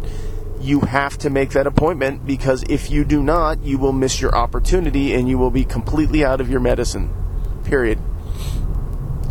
you 0.61 0.81
have 0.81 1.19
to 1.19 1.31
make 1.31 1.51
that 1.51 1.67
appointment 1.67 2.27
because 2.27 2.63
if 2.65 2.91
you 2.91 3.05
do 3.05 3.23
not, 3.23 3.63
you 3.63 3.79
will 3.79 3.93
miss 3.93 4.21
your 4.21 4.35
opportunity 4.35 5.15
and 5.15 5.29
you 5.29 5.39
will 5.39 5.51
be 5.51 5.65
completely 5.65 6.25
out 6.25 6.41
of 6.41 6.51
your 6.51 6.61
medicine. 6.61 7.13
Period. 7.65 7.99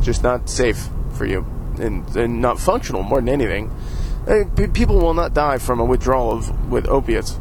Just 0.01 0.23
not 0.23 0.49
safe 0.49 0.87
for 1.13 1.25
you 1.25 1.45
and, 1.79 2.07
and 2.15 2.41
not 2.41 2.59
functional 2.59 3.03
more 3.03 3.19
than 3.19 3.29
anything. 3.29 3.71
People 4.73 4.99
will 4.99 5.13
not 5.13 5.33
die 5.33 5.57
from 5.57 5.79
a 5.79 5.85
withdrawal 5.85 6.31
of 6.31 6.71
with 6.71 6.87
opiates. 6.87 7.39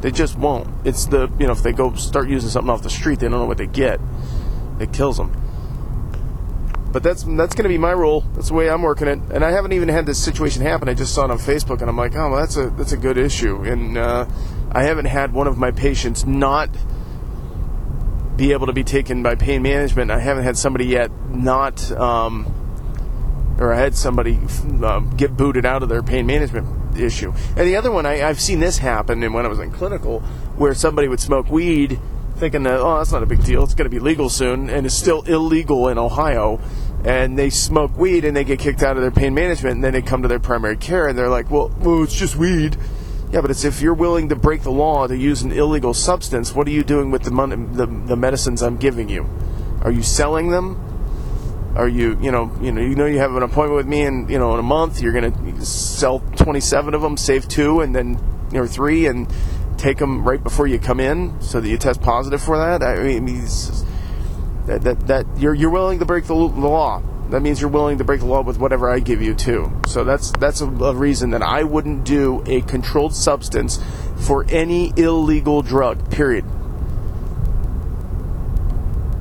They 0.00 0.10
just 0.10 0.36
won't. 0.36 0.68
It's 0.84 1.06
the 1.06 1.30
you 1.38 1.46
know 1.46 1.52
if 1.52 1.62
they 1.62 1.72
go 1.72 1.94
start 1.94 2.28
using 2.28 2.50
something 2.50 2.70
off 2.70 2.82
the 2.82 2.90
street, 2.90 3.20
they 3.20 3.28
don't 3.28 3.38
know 3.38 3.46
what 3.46 3.58
they 3.58 3.66
get. 3.66 4.00
It 4.80 4.92
kills 4.92 5.16
them. 5.16 5.45
But 6.92 7.02
that's 7.02 7.24
that's 7.24 7.54
going 7.54 7.64
to 7.64 7.68
be 7.68 7.78
my 7.78 7.90
rule. 7.90 8.22
That's 8.34 8.48
the 8.48 8.54
way 8.54 8.70
I'm 8.70 8.82
working 8.82 9.08
it. 9.08 9.18
And 9.30 9.44
I 9.44 9.50
haven't 9.50 9.72
even 9.72 9.88
had 9.88 10.06
this 10.06 10.22
situation 10.22 10.62
happen. 10.62 10.88
I 10.88 10.94
just 10.94 11.14
saw 11.14 11.24
it 11.24 11.30
on 11.30 11.38
Facebook, 11.38 11.80
and 11.80 11.90
I'm 11.90 11.96
like, 11.96 12.14
oh, 12.16 12.30
well, 12.30 12.40
that's 12.40 12.56
a 12.56 12.70
that's 12.70 12.92
a 12.92 12.96
good 12.96 13.18
issue. 13.18 13.62
And 13.64 13.98
uh, 13.98 14.26
I 14.72 14.84
haven't 14.84 15.06
had 15.06 15.32
one 15.32 15.46
of 15.46 15.58
my 15.58 15.70
patients 15.70 16.24
not 16.24 16.70
be 18.36 18.52
able 18.52 18.66
to 18.66 18.72
be 18.72 18.84
taken 18.84 19.22
by 19.22 19.34
pain 19.34 19.62
management. 19.62 20.10
I 20.10 20.20
haven't 20.20 20.44
had 20.44 20.56
somebody 20.56 20.86
yet 20.86 21.10
not, 21.30 21.90
um, 21.92 22.46
or 23.58 23.72
I 23.72 23.78
had 23.78 23.94
somebody 23.94 24.38
uh, 24.82 25.00
get 25.00 25.36
booted 25.36 25.64
out 25.64 25.82
of 25.82 25.88
their 25.88 26.02
pain 26.02 26.26
management 26.26 26.98
issue. 26.98 27.32
And 27.56 27.66
the 27.66 27.76
other 27.76 27.90
one, 27.90 28.06
I, 28.06 28.26
I've 28.28 28.40
seen 28.40 28.60
this 28.60 28.78
happen, 28.78 29.22
and 29.22 29.34
when 29.34 29.46
I 29.46 29.48
was 29.48 29.58
in 29.58 29.70
clinical, 29.70 30.20
where 30.56 30.74
somebody 30.74 31.08
would 31.08 31.20
smoke 31.20 31.50
weed 31.50 31.98
thinking 32.36 32.62
that 32.62 32.80
oh 32.80 32.98
that's 32.98 33.12
not 33.12 33.22
a 33.22 33.26
big 33.26 33.42
deal 33.44 33.64
it's 33.64 33.74
going 33.74 33.88
to 33.88 33.94
be 33.94 33.98
legal 33.98 34.28
soon 34.28 34.68
and 34.70 34.86
it's 34.86 34.94
still 34.94 35.22
illegal 35.22 35.88
in 35.88 35.98
ohio 35.98 36.60
and 37.04 37.38
they 37.38 37.50
smoke 37.50 37.96
weed 37.96 38.24
and 38.24 38.36
they 38.36 38.44
get 38.44 38.58
kicked 38.58 38.82
out 38.82 38.96
of 38.96 39.02
their 39.02 39.10
pain 39.10 39.34
management 39.34 39.76
and 39.76 39.84
then 39.84 39.92
they 39.92 40.02
come 40.02 40.22
to 40.22 40.28
their 40.28 40.38
primary 40.38 40.76
care 40.76 41.08
and 41.08 41.18
they're 41.18 41.28
like 41.28 41.50
well, 41.50 41.74
well 41.80 42.02
it's 42.02 42.14
just 42.14 42.36
weed 42.36 42.76
yeah, 43.32 43.40
but 43.40 43.50
it's 43.50 43.64
if 43.64 43.80
you're 43.80 43.94
willing 43.94 44.28
to 44.28 44.36
break 44.36 44.62
the 44.62 44.70
law 44.70 45.06
to 45.06 45.16
use 45.16 45.42
an 45.42 45.50
illegal 45.50 45.94
substance, 45.94 46.54
what 46.54 46.66
are 46.68 46.70
you 46.70 46.84
doing 46.84 47.10
with 47.10 47.24
the 47.24 47.32
money, 47.32 47.56
the, 47.56 47.86
the 47.86 48.16
medicines 48.16 48.62
I'm 48.62 48.76
giving 48.76 49.08
you? 49.08 49.28
Are 49.82 49.90
you 49.90 50.02
selling 50.02 50.50
them? 50.50 50.82
Are 51.76 51.88
you, 51.88 52.18
you 52.22 52.30
know, 52.30 52.50
you 52.62 52.72
know, 52.72 52.80
you 52.80 52.94
know, 52.94 53.06
you 53.06 53.18
have 53.18 53.34
an 53.34 53.42
appointment 53.42 53.76
with 53.76 53.86
me, 53.86 54.02
and 54.02 54.30
you 54.30 54.38
know, 54.38 54.54
in 54.54 54.60
a 54.60 54.62
month 54.62 55.02
you're 55.02 55.12
going 55.12 55.32
to 55.32 55.66
sell 55.66 56.20
27 56.20 56.94
of 56.94 57.02
them, 57.02 57.16
save 57.16 57.48
two, 57.48 57.80
and 57.80 57.94
then 57.94 58.18
you 58.52 58.60
know 58.60 58.66
three, 58.66 59.06
and 59.06 59.28
take 59.76 59.98
them 59.98 60.24
right 60.24 60.42
before 60.42 60.66
you 60.66 60.78
come 60.78 61.00
in, 61.00 61.40
so 61.40 61.60
that 61.60 61.68
you 61.68 61.78
test 61.78 62.00
positive 62.00 62.42
for 62.42 62.58
that. 62.58 62.82
I 62.82 63.20
mean, 63.20 63.44
that, 64.66 64.82
that, 64.82 65.06
that 65.06 65.26
you're 65.36 65.54
you're 65.54 65.70
willing 65.70 65.98
to 65.98 66.04
break 66.04 66.24
the, 66.24 66.34
the 66.34 66.68
law 66.68 67.02
that 67.30 67.42
means 67.42 67.60
you're 67.60 67.70
willing 67.70 67.98
to 67.98 68.04
break 68.04 68.20
the 68.20 68.26
law 68.26 68.42
with 68.42 68.58
whatever 68.58 68.88
I 68.88 69.00
give 69.00 69.20
you 69.20 69.34
too. 69.34 69.72
So 69.88 70.04
that's 70.04 70.30
that's 70.32 70.60
a, 70.60 70.66
a, 70.66 70.94
reason 70.94 71.30
that 71.30 71.42
I 71.42 71.64
wouldn't 71.64 72.04
do 72.04 72.42
a 72.46 72.60
controlled 72.62 73.14
substance 73.14 73.82
for 74.16 74.46
any 74.48 74.92
illegal 74.96 75.62
drug. 75.62 76.10
Period. 76.10 76.44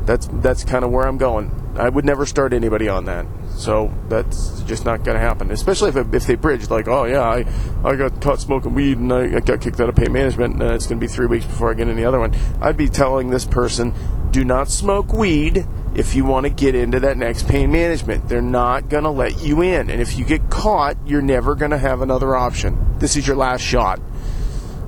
That's 0.06 0.28
that's 0.34 0.64
kind 0.64 0.86
of 0.86 0.92
where 0.92 1.08
I'm 1.08 1.18
going. 1.18 1.52
I 1.78 1.90
would 1.90 2.06
never 2.06 2.26
start 2.26 2.54
anybody 2.54 2.88
on 2.88 3.06
that. 3.06 3.26
So 3.56 3.94
that's 4.10 4.62
just 4.64 4.86
not 4.86 5.04
going 5.04 5.16
to 5.16 5.22
happen. 5.22 5.50
Especially 5.50 5.90
if, 5.90 6.14
if 6.14 6.28
they 6.28 6.36
bridge, 6.36 6.70
like, 6.70 6.88
oh 6.88 7.06
yeah, 7.06 7.22
I, 7.22 7.46
I 7.84 7.96
got 7.96 8.22
caught 8.22 8.40
smoking 8.40 8.74
weed 8.74 8.98
and 8.98 9.12
I, 9.12 9.38
I 9.38 9.40
got 9.40 9.62
kicked 9.62 9.80
out 9.80 9.90
of 9.90 9.96
pain 9.96 10.12
management, 10.12 10.62
and 10.62 10.64
it's 10.74 10.88
going 10.88 11.00
to 11.00 11.08
be 11.08 11.12
three 11.12 11.26
weeks 11.26 11.46
before 11.46 11.72
I 11.72 11.74
get 11.74 11.88
any 11.88 12.04
other 12.04 12.20
one. 12.20 12.36
I'd 12.62 12.78
be 12.78 12.90
telling 12.90 13.30
this 13.30 13.46
person, 13.46 13.94
do 14.32 14.44
not 14.44 14.70
smoke 14.70 15.14
weed 15.14 15.66
if 15.96 16.14
you 16.14 16.26
want 16.26 16.46
to 16.46 16.50
get 16.50 16.76
into 16.76 17.00
that 17.00 17.18
next 17.18 17.48
pain 17.48 17.72
management. 17.72 18.28
They're 18.28 18.42
not 18.42 18.90
going 18.90 19.06
to 19.06 19.10
let 19.10 19.42
you 19.42 19.62
in. 19.62 19.90
And 19.90 20.02
if 20.02 20.18
you 20.18 20.26
get 20.26 20.50
caught, 20.50 20.98
you're 21.06 21.22
never 21.22 21.56
going 21.56 21.72
to 21.72 21.78
have 21.78 22.02
another 22.02 22.36
option. 22.36 22.98
This 23.00 23.16
is 23.16 23.26
your 23.26 23.38
last 23.38 23.62
shot. 23.62 24.02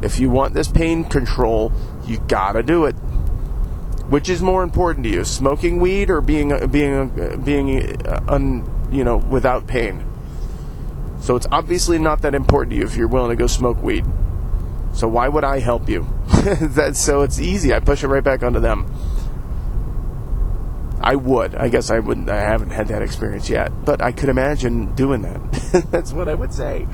If 0.01 0.19
you 0.19 0.29
want 0.29 0.53
this 0.53 0.67
pain 0.67 1.05
control, 1.05 1.71
you 2.05 2.19
got 2.19 2.51
to 2.53 2.63
do 2.63 2.85
it. 2.85 2.95
Which 4.09 4.29
is 4.29 4.41
more 4.41 4.63
important 4.63 5.03
to 5.03 5.09
you, 5.09 5.25
smoking 5.25 5.79
weed 5.79 6.09
or 6.09 6.21
being 6.21 6.49
being 6.67 7.41
being 7.43 8.07
uh, 8.07 8.23
un, 8.29 8.89
you 8.91 9.03
know 9.03 9.17
without 9.17 9.67
pain? 9.67 10.05
So 11.19 11.35
it's 11.35 11.47
obviously 11.51 11.99
not 11.99 12.21
that 12.21 12.33
important 12.33 12.71
to 12.71 12.77
you 12.77 12.83
if 12.83 12.95
you're 12.95 13.07
willing 13.07 13.31
to 13.31 13.35
go 13.35 13.47
smoke 13.47 13.81
weed. 13.83 14.05
So 14.93 15.07
why 15.07 15.27
would 15.27 15.43
I 15.43 15.59
help 15.59 15.89
you? 15.89 16.07
That's 16.61 16.99
so 16.99 17.21
it's 17.21 17.39
easy. 17.39 17.73
I 17.73 17.79
push 17.79 18.03
it 18.03 18.07
right 18.07 18.23
back 18.23 18.43
onto 18.43 18.59
them. 18.59 18.91
I 21.01 21.15
would. 21.15 21.55
I 21.55 21.69
guess 21.69 21.89
I 21.89 21.99
wouldn't. 21.99 22.29
I 22.29 22.39
haven't 22.39 22.71
had 22.71 22.87
that 22.87 23.01
experience 23.01 23.49
yet, 23.49 23.71
but 23.85 24.01
I 24.01 24.11
could 24.11 24.29
imagine 24.29 24.95
doing 24.95 25.21
that. 25.21 25.87
That's 25.91 26.11
what 26.11 26.27
I 26.27 26.33
would 26.33 26.53
say. 26.53 26.87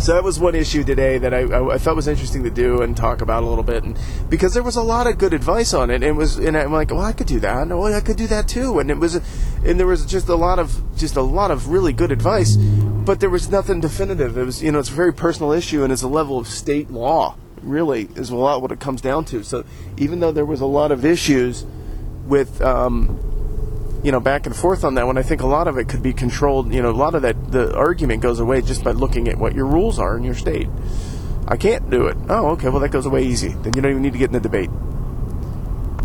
So 0.00 0.14
that 0.14 0.24
was 0.24 0.40
one 0.40 0.54
issue 0.54 0.82
today 0.82 1.18
that 1.18 1.34
I, 1.34 1.42
I, 1.42 1.76
thought 1.76 1.94
was 1.94 2.08
interesting 2.08 2.42
to 2.44 2.50
do 2.50 2.80
and 2.80 2.96
talk 2.96 3.20
about 3.20 3.42
a 3.42 3.46
little 3.46 3.62
bit, 3.62 3.84
and 3.84 3.98
because 4.30 4.54
there 4.54 4.62
was 4.62 4.76
a 4.76 4.82
lot 4.82 5.06
of 5.06 5.18
good 5.18 5.34
advice 5.34 5.74
on 5.74 5.90
it, 5.90 5.96
and 5.96 6.04
it 6.04 6.12
was, 6.12 6.38
and 6.38 6.56
I'm 6.56 6.72
like, 6.72 6.90
well, 6.90 7.02
I 7.02 7.12
could 7.12 7.26
do 7.26 7.38
that, 7.40 7.62
and 7.62 7.78
well, 7.78 7.94
I 7.94 8.00
could 8.00 8.16
do 8.16 8.26
that 8.28 8.48
too, 8.48 8.78
and 8.78 8.90
it 8.90 8.96
was, 8.96 9.16
and 9.16 9.78
there 9.78 9.86
was 9.86 10.06
just 10.06 10.26
a 10.30 10.34
lot 10.34 10.58
of, 10.58 10.96
just 10.96 11.16
a 11.16 11.22
lot 11.22 11.50
of 11.50 11.68
really 11.68 11.92
good 11.92 12.12
advice, 12.12 12.56
but 12.56 13.20
there 13.20 13.28
was 13.28 13.50
nothing 13.50 13.82
definitive. 13.82 14.38
It 14.38 14.44
was, 14.44 14.62
you 14.62 14.72
know, 14.72 14.78
it's 14.78 14.88
a 14.88 14.94
very 14.94 15.12
personal 15.12 15.52
issue, 15.52 15.84
and 15.84 15.92
it's 15.92 16.00
a 16.00 16.08
level 16.08 16.38
of 16.38 16.48
state 16.48 16.90
law, 16.90 17.36
really, 17.60 18.08
is 18.14 18.30
a 18.30 18.36
lot 18.36 18.62
what 18.62 18.72
it 18.72 18.80
comes 18.80 19.02
down 19.02 19.26
to. 19.26 19.44
So 19.44 19.66
even 19.98 20.20
though 20.20 20.32
there 20.32 20.46
was 20.46 20.62
a 20.62 20.66
lot 20.66 20.92
of 20.92 21.04
issues 21.04 21.66
with 22.24 22.62
um, 22.62 23.29
you 24.02 24.12
know 24.12 24.20
back 24.20 24.46
and 24.46 24.54
forth 24.54 24.84
on 24.84 24.94
that 24.94 25.06
one. 25.06 25.18
I 25.18 25.22
think 25.22 25.42
a 25.42 25.46
lot 25.46 25.68
of 25.68 25.78
it 25.78 25.88
could 25.88 26.02
be 26.02 26.12
controlled. 26.12 26.72
You 26.72 26.82
know, 26.82 26.90
a 26.90 26.92
lot 26.92 27.14
of 27.14 27.22
that 27.22 27.52
the 27.52 27.74
argument 27.76 28.22
goes 28.22 28.40
away 28.40 28.62
just 28.62 28.84
by 28.84 28.92
looking 28.92 29.28
at 29.28 29.38
what 29.38 29.54
your 29.54 29.66
rules 29.66 29.98
are 29.98 30.16
in 30.16 30.24
your 30.24 30.34
state. 30.34 30.68
I 31.48 31.56
can't 31.56 31.90
do 31.90 32.06
it. 32.06 32.16
Oh, 32.28 32.50
okay. 32.50 32.68
Well, 32.68 32.80
that 32.80 32.90
goes 32.90 33.06
away 33.06 33.24
easy. 33.24 33.48
Then 33.48 33.72
you 33.74 33.82
don't 33.82 33.90
even 33.90 34.02
need 34.02 34.12
to 34.12 34.18
get 34.18 34.28
in 34.28 34.34
the 34.34 34.40
debate. 34.40 34.70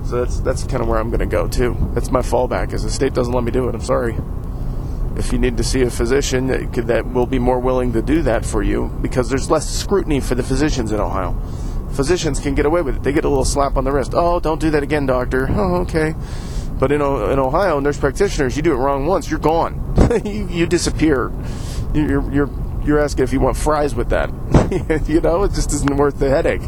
So 0.08 0.24
that's 0.24 0.40
that's 0.40 0.64
kind 0.64 0.82
of 0.82 0.88
where 0.88 1.00
I'm 1.00 1.10
going 1.10 1.20
to 1.20 1.26
go 1.26 1.48
too. 1.48 1.76
That's 1.94 2.12
my 2.12 2.22
fallback. 2.22 2.74
Is 2.74 2.84
the 2.84 2.92
state 2.92 3.14
doesn't 3.14 3.34
let 3.34 3.44
me 3.44 3.52
do 3.52 3.68
it. 3.70 3.76
I'm 3.76 3.82
sorry. 3.82 4.16
If 5.18 5.32
you 5.32 5.40
need 5.40 5.56
to 5.58 5.64
see 5.64 5.82
a 5.82 5.90
physician 5.90 6.48
that, 6.48 6.74
could, 6.74 6.88
that 6.88 7.14
will 7.14 7.26
be 7.26 7.40
more 7.40 7.58
willing 7.60 7.94
to 7.94 8.02
do 8.02 8.22
that 8.24 8.46
for 8.46 8.62
you, 8.62 8.92
because 9.02 9.30
there's 9.30 9.50
less 9.50 9.66
scrutiny 9.66 10.20
for 10.20 10.36
the 10.36 10.44
physicians 10.44 10.92
in 10.92 11.00
Ohio 11.00 11.42
physicians 11.96 12.40
can 12.40 12.54
get 12.56 12.66
away 12.66 12.82
with 12.82 12.98
it. 12.98 13.04
They 13.04 13.14
get 13.14 13.26
a 13.26 13.30
little 13.30 13.46
slap 13.46 13.78
on 13.78 13.84
the 13.84 13.92
wrist. 13.92 14.14
Oh, 14.14 14.40
don't 14.40 14.60
do 14.60 14.70
that 14.72 14.84
again, 14.84 15.06
doctor. 15.06 15.48
Oh, 15.50 15.76
okay. 15.82 16.14
But 16.80 16.92
in, 16.92 17.02
in 17.02 17.40
Ohio, 17.40 17.80
nurse 17.80 18.00
practitioners, 18.00 18.56
you 18.58 18.62
do 18.62 18.74
it 18.74 18.78
wrong 18.78 19.06
once, 19.06 19.30
you're 19.30 19.40
gone. 19.40 19.96
you, 20.26 20.48
you 20.48 20.66
disappear. 20.66 21.32
You're, 21.94 22.32
you're, 22.32 22.50
you're 22.84 23.00
asking 23.00 23.24
if 23.24 23.34
you 23.34 23.40
want 23.40 23.58
fries 23.58 23.96
with 23.96 24.10
that. 24.10 24.30
you 25.08 25.22
know, 25.22 25.44
it 25.44 25.54
just 25.54 25.72
isn't 25.72 25.96
worth 25.96 26.20
the 26.20 26.30
headache. 26.30 26.62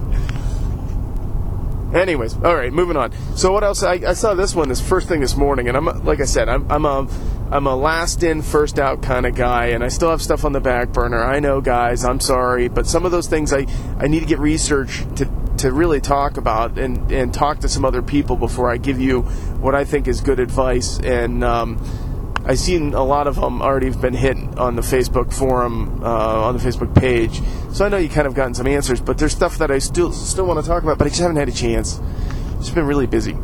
Anyways, 1.94 2.36
all 2.44 2.56
right, 2.56 2.72
moving 2.72 2.98
on. 2.98 3.14
So 3.38 3.54
what 3.54 3.64
else? 3.64 3.82
I, 3.82 3.94
I, 3.94 4.14
saw 4.14 4.34
this 4.34 4.54
one 4.54 4.68
this 4.68 4.82
first 4.82 5.08
thing 5.08 5.22
this 5.22 5.38
morning, 5.38 5.70
and 5.70 5.78
I'm 5.78 5.86
like 6.04 6.20
I 6.20 6.26
said, 6.26 6.50
I'm 6.50 6.70
I'm 6.70 6.84
a 6.84 7.08
I'm 7.50 7.66
a 7.66 7.76
last 7.76 8.24
in 8.24 8.42
first 8.42 8.78
out 8.78 9.02
kind 9.02 9.26
of 9.26 9.36
guy, 9.36 9.68
and 9.68 9.82
I 9.82 9.88
still 9.88 10.10
have 10.10 10.22
stuff 10.22 10.44
on 10.44 10.52
the 10.52 10.60
back 10.60 10.92
burner. 10.92 11.24
I 11.24 11.40
know, 11.40 11.62
guys, 11.62 12.04
I'm 12.04 12.20
sorry, 12.20 12.68
but 12.68 12.88
some 12.88 13.06
of 13.06 13.14
those 13.14 13.28
things 13.28 13.54
I 13.54 13.68
I 13.98 14.08
need 14.08 14.20
to 14.20 14.26
get 14.26 14.40
research 14.40 15.04
to 15.16 15.26
to 15.60 15.72
really 15.72 16.02
talk 16.02 16.38
about 16.38 16.78
and 16.78 17.12
and 17.12 17.34
talk 17.34 17.60
to 17.60 17.70
some 17.70 17.86
other 17.86 18.02
people 18.02 18.36
before 18.36 18.72
I 18.72 18.78
give 18.78 19.00
you 19.00 19.22
what 19.62 19.76
I 19.76 19.86
think 19.86 20.08
is 20.08 20.22
good 20.22 20.40
advice 20.40 21.00
and. 21.00 21.44
Um, 21.44 21.80
I've 22.48 22.60
seen 22.60 22.94
a 22.94 23.04
lot 23.04 23.28
of 23.28 23.36
them 23.36 23.62
already 23.62 23.88
have 23.88 24.00
been 24.00 24.14
hit 24.14 24.38
on 24.58 24.78
the 24.78 24.82
Facebook 24.82 25.34
forum, 25.34 26.02
uh, 26.02 26.46
on 26.46 26.58
the 26.58 26.64
Facebook 26.64 26.96
page. 26.96 27.42
So 27.74 27.86
I 27.86 27.90
know 27.90 27.98
you 27.98 28.08
kind 28.08 28.26
of 28.26 28.36
gotten 28.36 28.54
some 28.54 28.68
answers, 28.68 29.02
but 29.02 29.18
there's 29.18 29.34
stuff 29.34 29.58
that 29.58 29.70
I 29.70 29.80
still 29.80 30.14
still 30.14 30.46
want 30.46 30.64
to 30.64 30.66
talk 30.66 30.82
about, 30.82 30.98
but 30.98 31.08
I 31.08 31.10
just 31.10 31.20
haven't 31.20 31.36
had 31.36 31.50
a 31.50 31.52
chance. 31.52 32.00
It's 32.58 32.70
been 32.70 32.86
really 32.86 33.06
busy, 33.06 33.36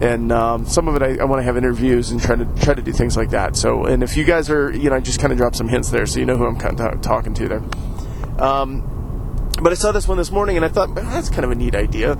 and 0.00 0.30
um, 0.30 0.64
some 0.64 0.86
of 0.86 0.94
it 0.94 1.02
I, 1.02 1.20
I 1.20 1.24
want 1.24 1.40
to 1.40 1.42
have 1.42 1.56
interviews 1.56 2.12
and 2.12 2.22
try 2.22 2.36
to 2.36 2.44
try 2.62 2.74
to 2.74 2.82
do 2.82 2.92
things 2.92 3.16
like 3.16 3.30
that. 3.30 3.56
So, 3.56 3.84
and 3.84 4.04
if 4.04 4.16
you 4.16 4.22
guys 4.22 4.48
are, 4.48 4.70
you 4.70 4.90
know, 4.90 4.96
I 4.96 5.00
just 5.00 5.18
kind 5.18 5.32
of 5.32 5.38
drop 5.38 5.56
some 5.56 5.66
hints 5.66 5.90
there, 5.90 6.06
so 6.06 6.20
you 6.20 6.24
know 6.24 6.36
who 6.36 6.46
I'm 6.46 6.56
kind 6.56 6.80
of 6.80 7.00
talking 7.00 7.34
to 7.34 7.48
there. 7.48 7.62
Um, 8.38 8.95
but 9.62 9.72
I 9.72 9.74
saw 9.74 9.92
this 9.92 10.06
one 10.06 10.18
this 10.18 10.30
morning, 10.30 10.56
and 10.56 10.64
I 10.64 10.68
thought 10.68 10.94
that's 10.94 11.28
kind 11.28 11.44
of 11.44 11.50
a 11.50 11.54
neat 11.54 11.74
idea 11.74 12.18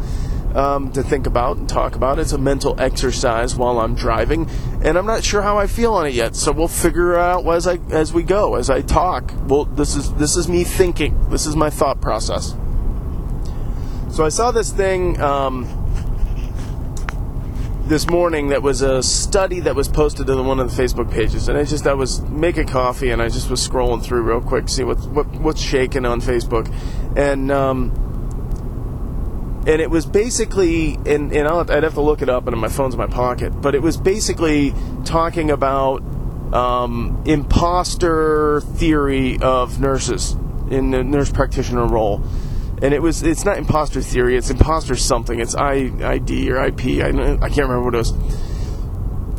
um, 0.54 0.90
to 0.92 1.02
think 1.02 1.26
about 1.26 1.58
and 1.58 1.68
talk 1.68 1.94
about. 1.94 2.18
It's 2.18 2.32
a 2.32 2.38
mental 2.38 2.80
exercise 2.80 3.54
while 3.54 3.78
I'm 3.78 3.94
driving, 3.94 4.48
and 4.82 4.96
I'm 4.96 5.06
not 5.06 5.22
sure 5.22 5.42
how 5.42 5.58
I 5.58 5.66
feel 5.66 5.94
on 5.94 6.06
it 6.06 6.14
yet. 6.14 6.34
So 6.34 6.50
we'll 6.52 6.68
figure 6.68 7.16
out 7.16 7.46
as 7.46 7.66
I 7.66 7.78
as 7.90 8.12
we 8.12 8.22
go, 8.22 8.54
as 8.54 8.70
I 8.70 8.82
talk. 8.82 9.32
Well, 9.46 9.66
this 9.66 9.94
is 9.94 10.12
this 10.14 10.36
is 10.36 10.48
me 10.48 10.64
thinking. 10.64 11.28
This 11.30 11.46
is 11.46 11.54
my 11.54 11.70
thought 11.70 12.00
process. 12.00 12.54
So 14.10 14.24
I 14.24 14.30
saw 14.30 14.50
this 14.50 14.72
thing. 14.72 15.20
Um, 15.20 15.85
this 17.86 18.08
morning 18.10 18.48
that 18.48 18.62
was 18.62 18.82
a 18.82 19.00
study 19.00 19.60
that 19.60 19.76
was 19.76 19.86
posted 19.86 20.26
to 20.26 20.42
one 20.42 20.58
of 20.58 20.74
the 20.74 20.82
Facebook 20.82 21.10
pages, 21.10 21.48
and 21.48 21.56
I 21.56 21.64
just 21.64 21.86
I 21.86 21.94
was 21.94 22.20
making 22.22 22.66
coffee 22.66 23.10
and 23.10 23.22
I 23.22 23.28
just 23.28 23.48
was 23.48 23.66
scrolling 23.66 24.02
through 24.02 24.22
real 24.22 24.40
quick, 24.40 24.68
see 24.68 24.82
what, 24.82 24.98
what 25.06 25.26
what's 25.36 25.60
shaking 25.60 26.04
on 26.04 26.20
Facebook, 26.20 26.66
and 27.16 27.52
um, 27.52 27.92
and 29.66 29.80
it 29.80 29.90
was 29.90 30.04
basically, 30.04 30.94
and, 31.06 31.32
and 31.32 31.48
i 31.48 31.52
would 31.52 31.68
have 31.68 31.94
to 31.94 32.00
look 32.00 32.22
it 32.22 32.28
up, 32.28 32.46
and 32.46 32.56
my 32.58 32.68
phone's 32.68 32.94
in 32.94 32.98
my 32.98 33.06
pocket, 33.06 33.50
but 33.50 33.74
it 33.74 33.82
was 33.82 33.96
basically 33.96 34.74
talking 35.04 35.50
about 35.50 36.02
um, 36.52 37.22
imposter 37.24 38.60
theory 38.60 39.38
of 39.40 39.80
nurses 39.80 40.32
in 40.70 40.90
the 40.90 41.04
nurse 41.04 41.30
practitioner 41.30 41.86
role. 41.86 42.22
And 42.82 42.92
it 42.92 43.00
was, 43.00 43.22
it's 43.22 43.44
not 43.44 43.56
imposter 43.56 44.02
theory, 44.02 44.36
it's 44.36 44.50
imposter 44.50 44.96
something. 44.96 45.40
It's 45.40 45.54
I, 45.54 45.90
ID 46.02 46.50
or 46.50 46.64
IP, 46.66 47.02
I, 47.02 47.08
I 47.08 47.48
can't 47.48 47.68
remember 47.68 47.84
what 47.84 47.94
it 47.94 47.98
was. 47.98 48.12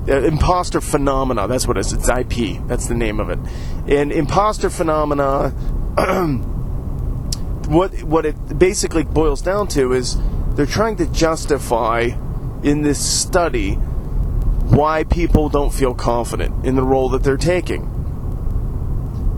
Uh, 0.10 0.24
imposter 0.24 0.82
phenomena, 0.82 1.48
that's 1.48 1.68
what 1.68 1.78
it 1.78 1.82
is. 1.82 1.94
It's 1.94 2.10
IP, 2.10 2.66
that's 2.68 2.88
the 2.88 2.96
name 2.96 3.20
of 3.20 3.30
it. 3.30 3.40
And 3.88 4.12
imposter 4.12 4.70
phenomena. 4.70 5.50
what 7.68 8.02
what 8.04 8.26
it 8.26 8.58
basically 8.58 9.04
boils 9.04 9.42
down 9.42 9.68
to 9.68 9.92
is 9.94 10.18
they're 10.56 10.66
trying 10.66 10.96
to 10.96 11.06
justify 11.08 12.10
in 12.64 12.82
this 12.82 13.04
study 13.06 13.74
why 13.74 15.04
people 15.04 15.50
don't 15.50 15.74
feel 15.74 15.94
confident 15.94 16.66
in 16.66 16.76
the 16.76 16.84
role 16.84 17.10
that 17.10 17.24
they're 17.24 17.38
taking. 17.38 17.94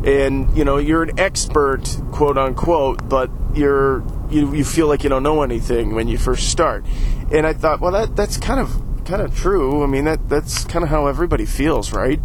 And 0.05 0.55
you 0.55 0.63
know, 0.63 0.77
you're 0.77 1.03
an 1.03 1.19
expert, 1.19 1.99
quote 2.11 2.37
unquote, 2.37 3.09
but 3.09 3.29
you're 3.53 4.03
you, 4.29 4.53
you 4.53 4.63
feel 4.63 4.87
like 4.87 5.03
you 5.03 5.09
don't 5.09 5.23
know 5.23 5.41
anything 5.41 5.95
when 5.95 6.07
you 6.07 6.17
first 6.17 6.49
start. 6.49 6.85
And 7.31 7.45
I 7.45 7.53
thought, 7.53 7.79
well, 7.79 7.91
that 7.91 8.15
that's 8.15 8.37
kind 8.37 8.59
of 8.59 8.81
kind 9.05 9.21
of 9.21 9.35
true. 9.35 9.83
I 9.83 9.87
mean, 9.87 10.05
that 10.05 10.29
that's 10.29 10.65
kind 10.65 10.83
of 10.83 10.89
how 10.89 11.07
everybody 11.07 11.45
feels, 11.45 11.91
right? 11.91 12.19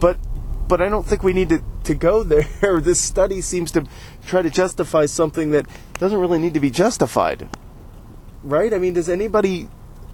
But 0.00 0.18
but 0.68 0.80
I 0.80 0.88
don't 0.88 1.04
think 1.04 1.24
we 1.24 1.32
need 1.32 1.48
to, 1.48 1.62
to 1.84 1.94
go 1.94 2.22
there. 2.62 2.80
this 2.80 3.00
study 3.00 3.40
seems 3.40 3.72
to 3.72 3.86
try 4.24 4.40
to 4.40 4.50
justify 4.50 5.06
something 5.06 5.50
that 5.50 5.66
doesn't 5.98 6.18
really 6.18 6.38
need 6.38 6.54
to 6.54 6.60
be 6.60 6.70
justified. 6.70 7.48
Right? 8.42 8.72
I 8.72 8.78
mean, 8.78 8.94
does 8.94 9.08
anybody 9.08 9.68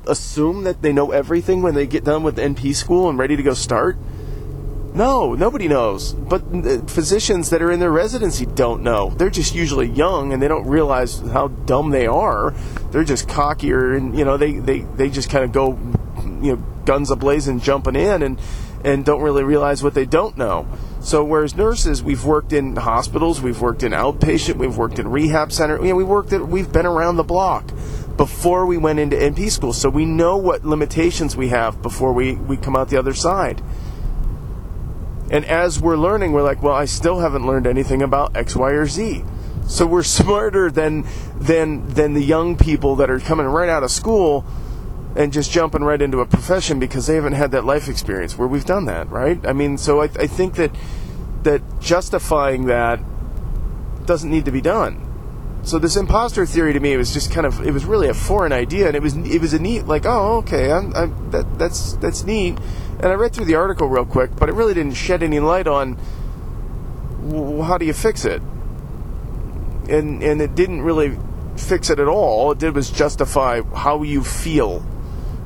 assume 0.08 0.64
that 0.64 0.82
they 0.82 0.92
know 0.92 1.10
everything 1.12 1.62
when 1.62 1.74
they 1.74 1.86
get 1.86 2.04
done 2.04 2.22
with 2.22 2.38
NP 2.38 2.74
school 2.74 3.08
and 3.08 3.18
ready 3.18 3.36
to 3.36 3.42
go 3.42 3.54
start? 3.54 3.96
No, 4.96 5.34
nobody 5.34 5.68
knows. 5.68 6.14
But 6.14 6.42
uh, 6.54 6.78
physicians 6.86 7.50
that 7.50 7.60
are 7.60 7.70
in 7.70 7.80
their 7.80 7.92
residency 7.92 8.46
don't 8.46 8.82
know. 8.82 9.10
They're 9.10 9.28
just 9.28 9.54
usually 9.54 9.88
young 9.88 10.32
and 10.32 10.42
they 10.42 10.48
don't 10.48 10.66
realize 10.66 11.20
how 11.20 11.48
dumb 11.48 11.90
they 11.90 12.06
are. 12.06 12.54
They're 12.92 13.04
just 13.04 13.28
cockier 13.28 13.94
and 13.94 14.18
you 14.18 14.24
know 14.24 14.38
they 14.38 14.54
they, 14.54 14.80
they 14.80 15.10
just 15.10 15.28
kind 15.28 15.44
of 15.44 15.52
go 15.52 15.78
you 16.42 16.56
know 16.56 16.64
guns 16.86 17.10
ablazing 17.10 17.62
jumping 17.62 17.94
in 17.94 18.22
and 18.22 18.40
and 18.84 19.04
don't 19.04 19.20
really 19.20 19.44
realize 19.44 19.82
what 19.82 19.92
they 19.92 20.06
don't 20.06 20.38
know. 20.38 20.66
So 21.00 21.22
whereas 21.22 21.54
nurses, 21.54 22.02
we've 22.02 22.24
worked 22.24 22.54
in 22.54 22.76
hospitals, 22.76 23.42
we've 23.42 23.60
worked 23.60 23.82
in 23.82 23.92
outpatient, 23.92 24.56
we've 24.56 24.78
worked 24.78 24.98
in 24.98 25.08
rehab 25.08 25.52
center, 25.52 25.76
you 25.76 25.90
know, 25.90 25.96
we 25.96 26.04
worked 26.04 26.32
at, 26.32 26.48
we've 26.48 26.72
been 26.72 26.86
around 26.86 27.16
the 27.16 27.22
block 27.22 27.70
before 28.16 28.64
we 28.64 28.78
went 28.78 28.98
into 28.98 29.14
NP 29.14 29.50
school, 29.50 29.72
so 29.74 29.90
we 29.90 30.06
know 30.06 30.38
what 30.38 30.64
limitations 30.64 31.36
we 31.36 31.48
have 31.48 31.82
before 31.82 32.14
we, 32.14 32.36
we 32.36 32.56
come 32.56 32.74
out 32.74 32.88
the 32.88 32.96
other 32.96 33.12
side. 33.12 33.60
And 35.30 35.44
as 35.44 35.80
we're 35.80 35.96
learning, 35.96 36.32
we're 36.32 36.42
like, 36.42 36.62
well, 36.62 36.74
I 36.74 36.84
still 36.84 37.20
haven't 37.20 37.46
learned 37.46 37.66
anything 37.66 38.02
about 38.02 38.36
X, 38.36 38.54
Y, 38.54 38.70
or 38.70 38.86
Z. 38.86 39.24
So 39.66 39.86
we're 39.86 40.02
smarter 40.20 40.70
than 40.70 41.04
than 41.38 41.88
than 41.88 42.14
the 42.14 42.24
young 42.24 42.56
people 42.56 42.96
that 42.96 43.10
are 43.10 43.20
coming 43.20 43.46
right 43.46 43.68
out 43.68 43.82
of 43.82 43.90
school 43.90 44.44
and 45.16 45.32
just 45.32 45.50
jumping 45.50 45.82
right 45.82 46.00
into 46.00 46.20
a 46.20 46.26
profession 46.26 46.78
because 46.78 47.06
they 47.06 47.14
haven't 47.14 47.32
had 47.32 47.50
that 47.52 47.64
life 47.64 47.88
experience 47.88 48.36
where 48.36 48.46
we've 48.46 48.66
done 48.66 48.84
that, 48.84 49.08
right? 49.08 49.44
I 49.46 49.54
mean, 49.54 49.78
so 49.78 50.02
I, 50.02 50.04
I 50.04 50.26
think 50.26 50.54
that 50.56 50.70
that 51.42 51.62
justifying 51.80 52.66
that 52.66 53.00
doesn't 54.04 54.30
need 54.30 54.44
to 54.44 54.52
be 54.52 54.60
done. 54.60 55.05
So 55.66 55.80
this 55.80 55.96
imposter 55.96 56.46
theory 56.46 56.72
to 56.74 56.78
me 56.78 56.96
was 56.96 57.12
just 57.12 57.32
kind 57.32 57.44
of 57.44 57.66
it 57.66 57.72
was 57.72 57.84
really 57.84 58.06
a 58.06 58.14
foreign 58.14 58.52
idea, 58.52 58.86
and 58.86 58.94
it 58.94 59.02
was 59.02 59.16
it 59.16 59.40
was 59.40 59.52
a 59.52 59.58
neat 59.58 59.84
like 59.84 60.06
oh 60.06 60.36
okay 60.36 60.70
I'm, 60.70 60.94
I'm, 60.94 61.30
that 61.32 61.58
that's 61.58 61.94
that's 61.94 62.22
neat, 62.22 62.56
and 63.00 63.06
I 63.06 63.14
read 63.14 63.32
through 63.32 63.46
the 63.46 63.56
article 63.56 63.88
real 63.88 64.04
quick, 64.04 64.36
but 64.36 64.48
it 64.48 64.52
really 64.52 64.74
didn't 64.74 64.94
shed 64.94 65.24
any 65.24 65.40
light 65.40 65.66
on 65.66 65.98
well, 67.20 67.64
how 67.64 67.78
do 67.78 67.84
you 67.84 67.92
fix 67.92 68.24
it, 68.24 68.40
and 69.88 70.22
and 70.22 70.40
it 70.40 70.54
didn't 70.54 70.82
really 70.82 71.18
fix 71.56 71.90
it 71.90 71.98
at 71.98 72.06
all. 72.06 72.40
All 72.40 72.52
it 72.52 72.58
did 72.58 72.72
was 72.72 72.88
justify 72.88 73.62
how 73.62 74.04
you 74.04 74.22
feel. 74.22 74.86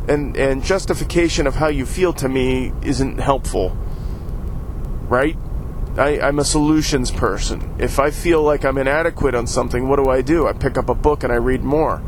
And 0.06 0.36
and 0.36 0.62
justification 0.62 1.46
of 1.46 1.54
how 1.54 1.68
you 1.68 1.86
feel 1.86 2.12
to 2.14 2.28
me 2.28 2.74
isn't 2.82 3.20
helpful. 3.20 3.74
Right 5.08 5.38
I, 5.96 6.20
i'm 6.20 6.38
a 6.38 6.44
solutions 6.44 7.10
person. 7.10 7.74
If 7.78 7.98
i 7.98 8.10
feel 8.10 8.42
like 8.42 8.64
i'm 8.64 8.78
inadequate 8.78 9.34
on 9.34 9.46
something 9.46 9.88
what 9.88 10.02
do 10.02 10.10
i 10.10 10.22
do? 10.22 10.46
I 10.46 10.52
pick 10.52 10.76
up 10.78 10.88
a 10.88 10.94
book 10.94 11.24
and 11.24 11.32
i 11.32 11.36
read 11.36 11.62
more. 11.62 12.02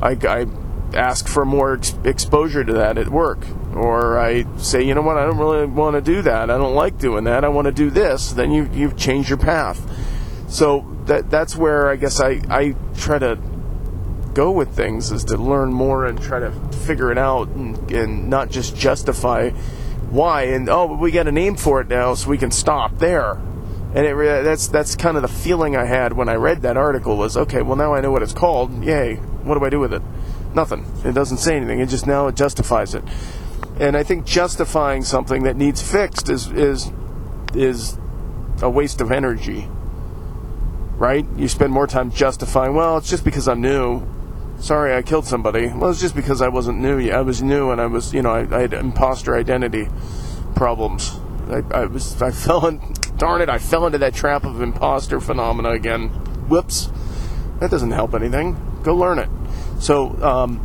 I, 0.00 0.12
I 0.12 0.46
ask 0.94 1.26
for 1.26 1.44
more 1.44 1.74
ex- 1.74 1.94
exposure 2.04 2.64
to 2.64 2.72
that 2.74 2.98
at 2.98 3.08
work. 3.08 3.38
Or 3.74 4.18
i 4.18 4.44
say 4.58 4.82
you 4.82 4.94
know 4.94 5.02
what? 5.02 5.16
I 5.16 5.26
don't 5.26 5.38
really 5.38 5.66
want 5.66 5.94
to 5.94 6.00
do 6.00 6.22
that. 6.22 6.50
I 6.50 6.58
don't 6.58 6.74
like 6.74 6.98
doing 6.98 7.24
that. 7.24 7.44
I 7.44 7.48
want 7.48 7.66
to 7.66 7.72
do 7.72 7.90
this. 7.90 8.32
Then 8.32 8.52
you 8.52 8.68
you 8.72 8.92
change 8.92 9.28
your 9.28 9.38
path. 9.38 9.80
So 10.48 10.86
that 11.08 11.30
that's 11.30 11.56
where 11.56 11.88
i 11.88 11.96
guess 11.96 12.20
i 12.20 12.40
i 12.48 12.74
try 12.96 13.18
to 13.18 13.38
go 14.34 14.50
with 14.52 14.68
things 14.76 15.10
is 15.10 15.24
to 15.24 15.36
learn 15.36 15.72
more 15.72 16.06
and 16.06 16.20
try 16.20 16.38
to 16.38 16.52
figure 16.86 17.10
it 17.10 17.18
out 17.18 17.48
and, 17.48 17.90
and 17.90 18.30
not 18.30 18.50
just 18.50 18.76
justify 18.76 19.50
why 20.10 20.44
and 20.44 20.68
oh 20.68 20.86
we 20.86 21.10
got 21.10 21.28
a 21.28 21.32
name 21.32 21.56
for 21.56 21.80
it 21.80 21.88
now 21.88 22.14
so 22.14 22.28
we 22.28 22.38
can 22.38 22.50
stop 22.50 22.98
there. 22.98 23.32
And 23.94 24.06
it, 24.06 24.44
that's 24.44 24.68
that's 24.68 24.96
kind 24.96 25.16
of 25.16 25.22
the 25.22 25.28
feeling 25.28 25.76
I 25.76 25.84
had 25.84 26.12
when 26.12 26.28
I 26.28 26.34
read 26.34 26.62
that 26.62 26.76
article 26.76 27.16
was 27.16 27.36
okay 27.36 27.62
well 27.62 27.76
now 27.76 27.94
I 27.94 28.00
know 28.00 28.10
what 28.10 28.22
it's 28.22 28.32
called. 28.32 28.84
Yay. 28.84 29.16
What 29.16 29.58
do 29.58 29.64
I 29.64 29.70
do 29.70 29.80
with 29.80 29.92
it? 29.92 30.02
Nothing. 30.54 30.86
It 31.04 31.12
doesn't 31.12 31.38
say 31.38 31.56
anything. 31.56 31.80
It 31.80 31.88
just 31.88 32.06
now 32.06 32.26
it 32.26 32.36
justifies 32.36 32.94
it. 32.94 33.04
And 33.80 33.96
I 33.96 34.02
think 34.02 34.26
justifying 34.26 35.04
something 35.04 35.44
that 35.44 35.56
needs 35.56 35.82
fixed 35.82 36.28
is 36.28 36.48
is 36.50 36.90
is 37.54 37.98
a 38.62 38.70
waste 38.70 39.00
of 39.00 39.12
energy. 39.12 39.68
Right? 40.96 41.26
You 41.36 41.48
spend 41.48 41.72
more 41.72 41.86
time 41.86 42.10
justifying 42.10 42.74
well 42.74 42.96
it's 42.96 43.10
just 43.10 43.24
because 43.24 43.46
I'm 43.46 43.60
new 43.60 44.06
sorry, 44.60 44.94
I 44.94 45.02
killed 45.02 45.26
somebody. 45.26 45.68
Well, 45.68 45.90
it's 45.90 46.00
just 46.00 46.16
because 46.16 46.42
I 46.42 46.48
wasn't 46.48 46.78
new. 46.78 47.10
I 47.10 47.22
was 47.22 47.42
new, 47.42 47.70
and 47.70 47.80
I 47.80 47.86
was, 47.86 48.12
you 48.12 48.22
know, 48.22 48.30
I, 48.30 48.56
I 48.56 48.60
had 48.62 48.72
imposter 48.72 49.36
identity 49.36 49.88
problems. 50.54 51.18
I, 51.48 51.62
I, 51.70 51.84
was, 51.86 52.20
I 52.20 52.30
fell 52.32 52.66
in, 52.66 52.80
darn 53.16 53.40
it, 53.40 53.48
I 53.48 53.58
fell 53.58 53.86
into 53.86 53.98
that 53.98 54.14
trap 54.14 54.44
of 54.44 54.60
imposter 54.60 55.20
phenomena 55.20 55.70
again. 55.70 56.08
Whoops, 56.48 56.90
that 57.60 57.70
doesn't 57.70 57.92
help 57.92 58.14
anything. 58.14 58.56
Go 58.82 58.94
learn 58.96 59.18
it. 59.18 59.28
So, 59.80 60.10
um, 60.22 60.64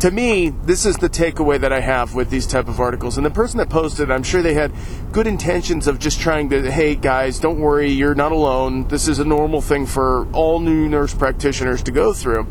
to 0.00 0.10
me, 0.10 0.50
this 0.50 0.84
is 0.84 0.96
the 0.96 1.08
takeaway 1.08 1.58
that 1.60 1.72
I 1.72 1.80
have 1.80 2.14
with 2.14 2.28
these 2.28 2.46
type 2.46 2.68
of 2.68 2.78
articles. 2.78 3.16
And 3.16 3.24
the 3.24 3.30
person 3.30 3.58
that 3.58 3.70
posted, 3.70 4.10
I'm 4.10 4.22
sure 4.22 4.42
they 4.42 4.52
had 4.52 4.72
good 5.12 5.26
intentions 5.26 5.86
of 5.86 5.98
just 5.98 6.20
trying 6.20 6.50
to, 6.50 6.70
hey 6.70 6.94
guys, 6.94 7.40
don't 7.40 7.58
worry, 7.58 7.90
you're 7.90 8.14
not 8.14 8.32
alone. 8.32 8.86
This 8.88 9.08
is 9.08 9.18
a 9.18 9.24
normal 9.24 9.62
thing 9.62 9.86
for 9.86 10.30
all 10.32 10.60
new 10.60 10.88
nurse 10.88 11.14
practitioners 11.14 11.82
to 11.84 11.90
go 11.90 12.12
through 12.12 12.46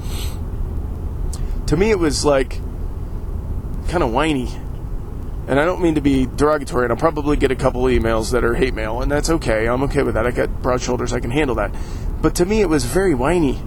to 1.67 1.78
me 1.78 1.91
it 1.91 1.99
was 1.99 2.26
like 2.26 2.60
kind 3.89 4.04
of 4.04 4.12
whiny. 4.12 4.49
And 5.45 5.60
I 5.60 5.65
don't 5.65 5.82
mean 5.82 5.95
to 5.95 6.02
be 6.02 6.26
derogatory, 6.26 6.86
and 6.86 6.93
I'll 6.93 6.97
probably 6.97 7.36
get 7.36 7.52
a 7.52 7.56
couple 7.56 7.84
emails 7.84 8.32
that 8.32 8.45
are 8.45 8.54
hate 8.54 8.73
mail, 8.73 9.02
and 9.02 9.12
that's 9.12 9.30
okay. 9.30 9.67
I'm 9.67 9.84
okay 9.84 10.02
with 10.02 10.13
that. 10.13 10.26
I 10.26 10.32
got 10.32 10.62
broad 10.62 10.82
shoulders, 10.82 11.12
I 11.12 11.19
can 11.19 11.32
handle 11.32 11.56
that. 11.56 11.76
But 12.21 12.36
to 12.36 12.45
me, 12.45 12.62
it 12.62 12.69
was 12.69 12.86
very 12.86 13.13
whiny. 13.13 13.62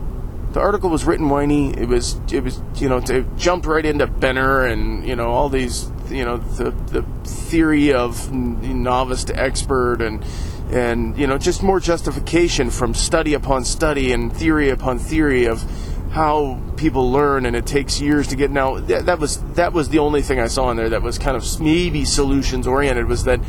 The 0.52 0.60
article 0.60 0.88
was 0.88 1.04
written 1.04 1.28
whiny. 1.28 1.76
It 1.76 1.86
was, 1.86 2.18
it 2.32 2.42
was, 2.42 2.62
you 2.76 2.88
know, 2.88 2.96
it 2.96 3.36
jumped 3.36 3.66
right 3.66 3.84
into 3.84 4.06
Benner 4.06 4.64
and 4.64 5.06
you 5.06 5.14
know 5.14 5.28
all 5.28 5.50
these, 5.50 5.90
you 6.08 6.24
know, 6.24 6.38
the 6.38 6.70
the 6.70 7.02
theory 7.24 7.92
of 7.92 8.32
novice 8.32 9.24
to 9.24 9.38
expert 9.38 10.00
and 10.00 10.24
and 10.70 11.16
you 11.16 11.26
know 11.26 11.38
just 11.38 11.62
more 11.62 11.78
justification 11.78 12.70
from 12.70 12.94
study 12.94 13.34
upon 13.34 13.64
study 13.64 14.12
and 14.12 14.34
theory 14.34 14.70
upon 14.70 14.98
theory 14.98 15.44
of 15.44 15.62
how 16.10 16.60
people 16.76 17.10
learn 17.10 17.46
and 17.46 17.56
it 17.56 17.66
takes 17.66 18.00
years 18.00 18.28
to 18.28 18.36
get 18.36 18.50
now 18.50 18.78
that, 18.78 19.06
that 19.06 19.18
was 19.18 19.42
that 19.54 19.72
was 19.72 19.88
the 19.88 19.98
only 19.98 20.22
thing 20.22 20.40
I 20.40 20.46
saw 20.46 20.70
in 20.70 20.76
there 20.76 20.88
that 20.90 21.02
was 21.02 21.18
kind 21.18 21.36
of 21.36 21.60
maybe 21.60 22.04
solutions 22.04 22.66
oriented 22.66 23.06
was 23.06 23.24
that 23.24 23.40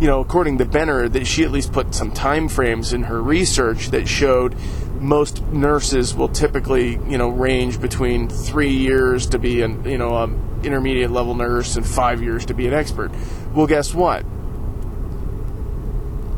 you 0.00 0.06
know 0.06 0.20
according 0.20 0.58
to 0.58 0.64
Benner 0.64 1.08
that 1.08 1.26
she 1.26 1.44
at 1.44 1.50
least 1.50 1.72
put 1.72 1.94
some 1.94 2.10
time 2.10 2.48
frames 2.48 2.92
in 2.92 3.04
her 3.04 3.22
research 3.22 3.88
that 3.88 4.08
showed 4.08 4.56
most 5.00 5.42
nurses 5.48 6.14
will 6.14 6.28
typically 6.28 6.92
you 7.08 7.18
know 7.18 7.28
range 7.28 7.80
between 7.80 8.28
three 8.28 8.72
years 8.72 9.26
to 9.26 9.38
be 9.38 9.62
an 9.62 9.84
you 9.84 9.98
know 9.98 10.22
an 10.22 10.60
intermediate 10.62 11.10
level 11.10 11.34
nurse 11.34 11.76
and 11.76 11.86
five 11.86 12.22
years 12.22 12.46
to 12.46 12.54
be 12.54 12.66
an 12.66 12.74
expert. 12.74 13.10
Well 13.54 13.66
guess 13.66 13.94
what? 13.94 14.24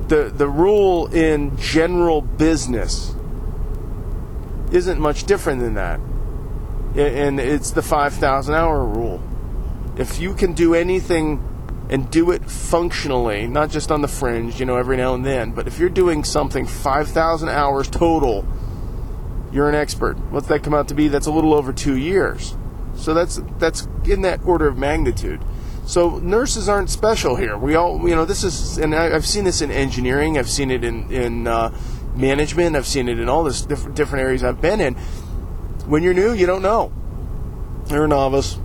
The 0.08 0.32
the 0.34 0.48
rule 0.48 1.06
in 1.08 1.56
general 1.58 2.22
business 2.22 3.14
isn't 4.72 5.00
much 5.00 5.24
different 5.24 5.60
than 5.60 5.74
that. 5.74 6.00
And 6.96 7.38
it's 7.38 7.70
the 7.70 7.82
5,000 7.82 8.54
hour 8.54 8.84
rule. 8.84 9.22
If 9.96 10.20
you 10.20 10.34
can 10.34 10.52
do 10.52 10.74
anything 10.74 11.44
and 11.90 12.10
do 12.10 12.30
it 12.30 12.44
functionally, 12.50 13.46
not 13.46 13.70
just 13.70 13.90
on 13.90 14.02
the 14.02 14.08
fringe, 14.08 14.60
you 14.60 14.66
know, 14.66 14.76
every 14.76 14.96
now 14.96 15.14
and 15.14 15.24
then, 15.24 15.52
but 15.52 15.66
if 15.66 15.78
you're 15.78 15.88
doing 15.88 16.24
something 16.24 16.66
5,000 16.66 17.48
hours 17.48 17.88
total, 17.88 18.46
you're 19.52 19.68
an 19.68 19.74
expert. 19.74 20.18
What's 20.30 20.48
that 20.48 20.62
come 20.62 20.74
out 20.74 20.88
to 20.88 20.94
be? 20.94 21.08
That's 21.08 21.26
a 21.26 21.32
little 21.32 21.54
over 21.54 21.72
two 21.72 21.96
years. 21.96 22.56
So 22.96 23.14
that's 23.14 23.40
that's 23.58 23.88
in 24.04 24.22
that 24.22 24.44
order 24.44 24.66
of 24.66 24.76
magnitude. 24.76 25.40
So 25.86 26.18
nurses 26.18 26.68
aren't 26.68 26.90
special 26.90 27.36
here. 27.36 27.56
We 27.56 27.74
all, 27.74 28.06
you 28.06 28.14
know, 28.14 28.26
this 28.26 28.44
is, 28.44 28.76
and 28.76 28.94
I, 28.94 29.10
have 29.10 29.26
seen 29.26 29.44
this 29.44 29.62
in 29.62 29.70
engineering. 29.70 30.36
I've 30.36 30.50
seen 30.50 30.70
it 30.70 30.84
in 30.84 31.10
in 31.10 31.46
uh, 31.46 31.70
management. 32.18 32.76
I've 32.76 32.86
seen 32.86 33.08
it 33.08 33.18
in 33.18 33.28
all 33.28 33.44
this 33.44 33.62
different 33.62 33.96
different 33.96 34.22
areas 34.24 34.44
I've 34.44 34.60
been 34.60 34.80
in. 34.80 34.94
When 35.86 36.02
you're 36.02 36.14
new, 36.14 36.32
you 36.32 36.46
don't 36.46 36.62
know. 36.62 36.92
You're 37.88 38.04
a 38.04 38.08
novice. 38.08 38.58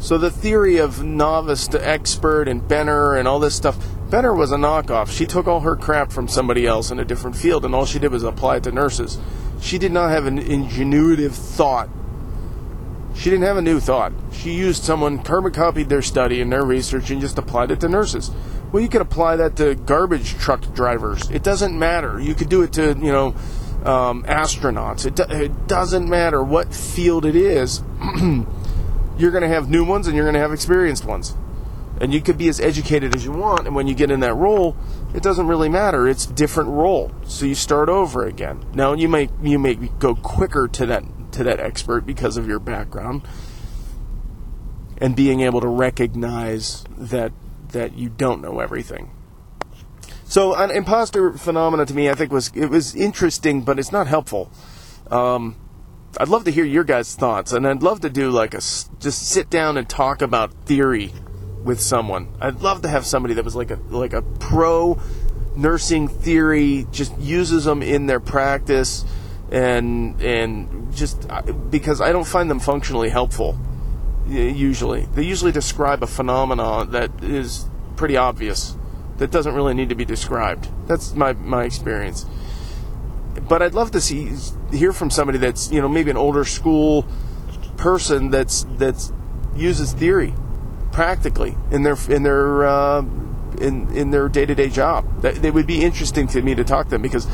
So 0.00 0.18
the 0.18 0.30
theory 0.30 0.78
of 0.78 1.04
novice 1.04 1.68
to 1.68 1.88
expert 1.88 2.48
and 2.48 2.66
Benner 2.66 3.14
and 3.14 3.28
all 3.28 3.38
this 3.38 3.54
stuff, 3.54 3.78
Benner 4.10 4.34
was 4.34 4.50
a 4.50 4.56
knockoff. 4.56 5.16
She 5.16 5.24
took 5.24 5.46
all 5.46 5.60
her 5.60 5.76
crap 5.76 6.12
from 6.12 6.26
somebody 6.26 6.66
else 6.66 6.90
in 6.90 6.98
a 6.98 7.04
different 7.04 7.36
field, 7.36 7.64
and 7.64 7.74
all 7.74 7.86
she 7.86 7.98
did 7.98 8.10
was 8.10 8.24
apply 8.24 8.56
it 8.56 8.64
to 8.64 8.72
nurses. 8.72 9.18
She 9.60 9.78
did 9.78 9.92
not 9.92 10.10
have 10.10 10.26
an 10.26 10.38
ingenuitive 10.42 11.32
thought 11.32 11.88
She 13.14 13.30
didn't 13.30 13.44
have 13.44 13.56
a 13.56 13.62
new 13.62 13.80
thought. 13.80 14.12
She 14.32 14.52
used 14.52 14.82
someone, 14.82 15.22
carbon 15.22 15.52
copied 15.52 15.88
their 15.88 16.02
study 16.02 16.40
and 16.40 16.52
their 16.52 16.64
research 16.64 17.10
and 17.10 17.20
just 17.20 17.38
applied 17.38 17.70
it 17.70 17.80
to 17.80 17.88
nurses. 17.88 18.30
Well, 18.72 18.82
you 18.82 18.88
could 18.88 19.02
apply 19.02 19.36
that 19.36 19.56
to 19.56 19.76
garbage 19.76 20.34
truck 20.34 20.74
drivers. 20.74 21.30
It 21.30 21.44
doesn't 21.44 21.78
matter. 21.78 22.20
You 22.20 22.34
could 22.34 22.48
do 22.48 22.62
it 22.62 22.72
to, 22.72 22.88
you 22.88 23.12
know, 23.12 23.28
um, 23.84 24.24
astronauts. 24.24 25.06
It, 25.06 25.14
do- 25.14 25.22
it 25.28 25.68
doesn't 25.68 26.08
matter 26.08 26.42
what 26.42 26.74
field 26.74 27.24
it 27.24 27.36
is. 27.36 27.82
you're 29.16 29.30
going 29.30 29.42
to 29.42 29.48
have 29.48 29.70
new 29.70 29.84
ones 29.84 30.06
and 30.06 30.16
you're 30.16 30.24
going 30.24 30.34
to 30.34 30.40
have 30.40 30.52
experienced 30.52 31.04
ones. 31.04 31.36
And 32.00 32.12
you 32.12 32.20
could 32.20 32.36
be 32.36 32.48
as 32.48 32.60
educated 32.60 33.14
as 33.14 33.24
you 33.24 33.30
want, 33.30 33.68
and 33.68 33.76
when 33.76 33.86
you 33.86 33.94
get 33.94 34.10
in 34.10 34.18
that 34.20 34.34
role, 34.34 34.76
it 35.14 35.22
doesn't 35.22 35.46
really 35.46 35.68
matter. 35.68 36.08
It's 36.08 36.26
different 36.26 36.70
role, 36.70 37.12
so 37.22 37.46
you 37.46 37.54
start 37.54 37.88
over 37.88 38.24
again. 38.24 38.64
Now 38.74 38.94
you 38.94 39.08
may 39.08 39.28
you 39.40 39.60
may 39.60 39.74
go 39.76 40.16
quicker 40.16 40.66
to 40.66 40.86
that 40.86 41.04
to 41.34 41.44
that 41.44 41.60
expert 41.60 42.06
because 42.06 42.36
of 42.36 42.46
your 42.46 42.58
background, 42.58 43.22
and 44.98 45.14
being 45.14 45.40
able 45.40 45.60
to 45.60 45.68
recognize 45.68 46.84
that 46.96 47.32
that 47.68 47.96
you 47.96 48.08
don't 48.08 48.40
know 48.40 48.60
everything. 48.60 49.10
So 50.24 50.54
an 50.54 50.70
imposter 50.70 51.32
phenomena 51.32 51.86
to 51.86 51.94
me, 51.94 52.08
I 52.08 52.14
think 52.14 52.32
was 52.32 52.50
it 52.54 52.66
was 52.66 52.94
interesting, 52.94 53.62
but 53.62 53.78
it's 53.78 53.92
not 53.92 54.06
helpful. 54.06 54.50
Um, 55.10 55.56
I'd 56.18 56.28
love 56.28 56.44
to 56.44 56.50
hear 56.50 56.64
your 56.64 56.84
guys' 56.84 57.14
thoughts, 57.14 57.52
and 57.52 57.66
I'd 57.66 57.82
love 57.82 58.00
to 58.00 58.10
do 58.10 58.30
like 58.30 58.54
a 58.54 58.58
just 58.58 59.28
sit 59.28 59.50
down 59.50 59.76
and 59.76 59.88
talk 59.88 60.22
about 60.22 60.52
theory 60.64 61.12
with 61.62 61.80
someone. 61.80 62.28
I'd 62.40 62.60
love 62.60 62.82
to 62.82 62.88
have 62.88 63.04
somebody 63.04 63.34
that 63.34 63.44
was 63.44 63.56
like 63.56 63.70
a 63.70 63.78
like 63.90 64.12
a 64.12 64.22
pro 64.22 65.00
nursing 65.56 66.08
theory, 66.08 66.86
just 66.90 67.16
uses 67.18 67.64
them 67.64 67.82
in 67.82 68.06
their 68.06 68.20
practice, 68.20 69.04
and 69.50 70.20
and 70.20 70.94
just 70.94 71.30
uh, 71.30 71.42
because 71.42 72.00
I 72.00 72.12
don't 72.12 72.26
find 72.26 72.50
them 72.50 72.60
functionally 72.60 73.10
helpful. 73.10 73.58
Usually, 74.26 75.02
they 75.14 75.22
usually 75.22 75.52
describe 75.52 76.02
a 76.02 76.06
phenomenon 76.06 76.92
that 76.92 77.10
is 77.22 77.66
pretty 77.96 78.16
obvious, 78.16 78.74
that 79.18 79.30
doesn't 79.30 79.54
really 79.54 79.74
need 79.74 79.90
to 79.90 79.94
be 79.94 80.06
described. 80.06 80.68
That's 80.86 81.14
my 81.14 81.34
my 81.34 81.64
experience 81.64 82.24
but 83.48 83.62
I'd 83.62 83.74
love 83.74 83.90
to 83.92 84.00
see 84.00 84.32
hear 84.70 84.92
from 84.92 85.10
somebody 85.10 85.38
that's 85.38 85.70
you 85.70 85.80
know 85.80 85.88
maybe 85.88 86.10
an 86.10 86.16
older 86.16 86.44
school 86.44 87.06
person 87.76 88.30
that's 88.30 88.64
that's 88.76 89.12
uses 89.56 89.92
theory 89.92 90.34
practically 90.92 91.56
in 91.70 91.82
their 91.82 91.96
in 92.08 92.22
their 92.22 92.64
uh, 92.64 93.00
in 93.60 93.90
in 93.94 94.10
their 94.10 94.28
day 94.28 94.46
to 94.46 94.54
day 94.54 94.68
job. 94.68 95.22
That 95.22 95.36
they 95.36 95.50
would 95.50 95.66
be 95.66 95.82
interesting 95.82 96.26
to 96.28 96.42
me 96.42 96.54
to 96.54 96.64
talk 96.64 96.86
to 96.86 96.90
them 96.90 97.02
because 97.02 97.26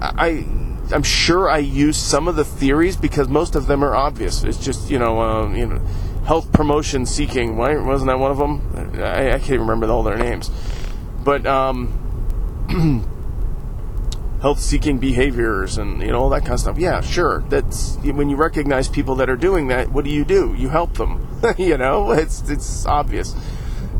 I 0.00 0.46
I'm 0.92 1.02
sure 1.02 1.48
I 1.48 1.58
use 1.58 1.96
some 1.96 2.28
of 2.28 2.36
the 2.36 2.44
theories 2.44 2.96
because 2.96 3.28
most 3.28 3.54
of 3.54 3.66
them 3.66 3.84
are 3.84 3.94
obvious. 3.94 4.44
It's 4.44 4.62
just 4.62 4.90
you 4.90 4.98
know 4.98 5.20
uh, 5.20 5.52
you 5.54 5.66
know 5.66 5.78
health 6.24 6.52
promotion 6.52 7.06
seeking. 7.06 7.56
Why 7.56 7.76
wasn't 7.76 8.08
that 8.08 8.18
one 8.18 8.30
of 8.30 8.38
them? 8.38 9.02
I, 9.02 9.32
I 9.32 9.38
can't 9.38 9.60
remember 9.60 9.86
all 9.86 10.02
their 10.02 10.18
names, 10.18 10.50
but. 11.24 11.46
Um, 11.46 11.96
health 14.40 14.58
seeking 14.58 14.98
behaviors 14.98 15.76
and 15.76 16.00
you 16.00 16.08
know 16.08 16.18
all 16.18 16.30
that 16.30 16.40
kind 16.40 16.54
of 16.54 16.60
stuff. 16.60 16.78
Yeah, 16.78 17.00
sure. 17.00 17.44
That's 17.48 17.96
when 17.96 18.28
you 18.28 18.36
recognize 18.36 18.88
people 18.88 19.14
that 19.16 19.28
are 19.28 19.36
doing 19.36 19.68
that, 19.68 19.90
what 19.92 20.04
do 20.04 20.10
you 20.10 20.24
do? 20.24 20.54
You 20.56 20.70
help 20.70 20.94
them. 20.94 21.26
you 21.58 21.76
know, 21.76 22.12
it's 22.12 22.48
it's 22.48 22.86
obvious. 22.86 23.34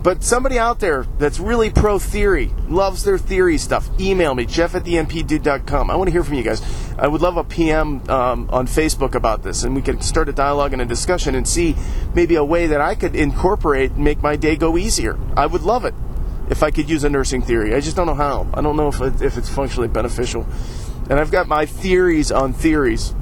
But 0.02 0.24
somebody 0.24 0.58
out 0.58 0.80
there 0.80 1.04
that's 1.18 1.38
really 1.38 1.68
pro 1.68 1.98
theory, 1.98 2.54
loves 2.68 3.04
their 3.04 3.18
theory 3.18 3.58
stuff, 3.58 3.90
email 4.00 4.34
me, 4.34 4.46
jeff 4.46 4.74
at 4.74 4.84
the 4.84 4.94
npdude.com. 4.94 5.90
I 5.90 5.96
want 5.96 6.08
to 6.08 6.12
hear 6.12 6.24
from 6.24 6.34
you 6.34 6.42
guys. 6.42 6.62
I 6.98 7.06
would 7.06 7.20
love 7.20 7.36
a 7.36 7.44
PM 7.44 8.08
um, 8.08 8.48
on 8.50 8.66
Facebook 8.66 9.14
about 9.14 9.42
this, 9.42 9.62
and 9.62 9.74
we 9.74 9.82
could 9.82 10.02
start 10.02 10.30
a 10.30 10.32
dialogue 10.32 10.72
and 10.72 10.80
a 10.80 10.86
discussion 10.86 11.34
and 11.34 11.46
see 11.46 11.76
maybe 12.14 12.36
a 12.36 12.44
way 12.44 12.66
that 12.66 12.80
I 12.80 12.94
could 12.94 13.14
incorporate 13.14 13.92
and 13.92 14.02
make 14.02 14.22
my 14.22 14.36
day 14.36 14.56
go 14.56 14.78
easier. 14.78 15.18
I 15.36 15.44
would 15.44 15.62
love 15.62 15.84
it 15.84 15.94
if 16.48 16.62
I 16.62 16.70
could 16.70 16.88
use 16.88 17.04
a 17.04 17.10
nursing 17.10 17.42
theory. 17.42 17.74
I 17.74 17.80
just 17.80 17.94
don't 17.94 18.06
know 18.06 18.14
how. 18.14 18.48
I 18.54 18.62
don't 18.62 18.76
know 18.76 18.88
if, 18.88 19.02
it, 19.02 19.20
if 19.20 19.36
it's 19.36 19.50
functionally 19.50 19.88
beneficial. 19.88 20.46
And 21.10 21.20
I've 21.20 21.30
got 21.30 21.46
my 21.46 21.66
theories 21.66 22.32
on 22.32 22.54
theories, 22.54 23.14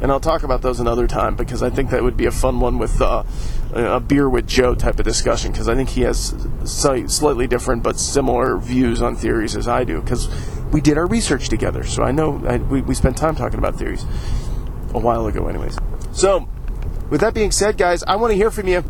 and 0.00 0.10
I'll 0.10 0.20
talk 0.20 0.44
about 0.44 0.62
those 0.62 0.80
another 0.80 1.06
time 1.06 1.36
because 1.36 1.62
I 1.62 1.68
think 1.68 1.90
that 1.90 2.02
would 2.02 2.16
be 2.16 2.24
a 2.24 2.30
fun 2.30 2.58
one 2.58 2.78
with 2.78 3.02
uh, 3.02 3.24
a 3.72 4.00
beer 4.00 4.28
with 4.28 4.46
Joe 4.46 4.74
type 4.74 4.98
of 4.98 5.04
discussion 5.04 5.52
because 5.52 5.68
I 5.68 5.74
think 5.74 5.90
he 5.90 6.02
has 6.02 6.34
slightly 6.64 7.46
different 7.46 7.82
but 7.82 7.98
similar 7.98 8.58
views 8.58 9.00
on 9.00 9.16
theories 9.16 9.56
as 9.56 9.66
I 9.66 9.84
do 9.84 10.00
because 10.00 10.28
we 10.72 10.80
did 10.80 10.98
our 10.98 11.06
research 11.06 11.48
together. 11.48 11.84
So 11.84 12.02
I 12.02 12.12
know 12.12 12.42
I, 12.46 12.58
we, 12.58 12.82
we 12.82 12.94
spent 12.94 13.16
time 13.16 13.34
talking 13.34 13.58
about 13.58 13.76
theories 13.76 14.04
a 14.94 14.98
while 14.98 15.26
ago, 15.26 15.48
anyways. 15.48 15.78
So, 16.12 16.48
with 17.10 17.20
that 17.22 17.34
being 17.34 17.50
said, 17.50 17.76
guys, 17.76 18.02
I 18.02 18.16
want 18.16 18.32
to 18.32 18.36
hear 18.36 18.50
from 18.50 18.68
you. 18.68 18.84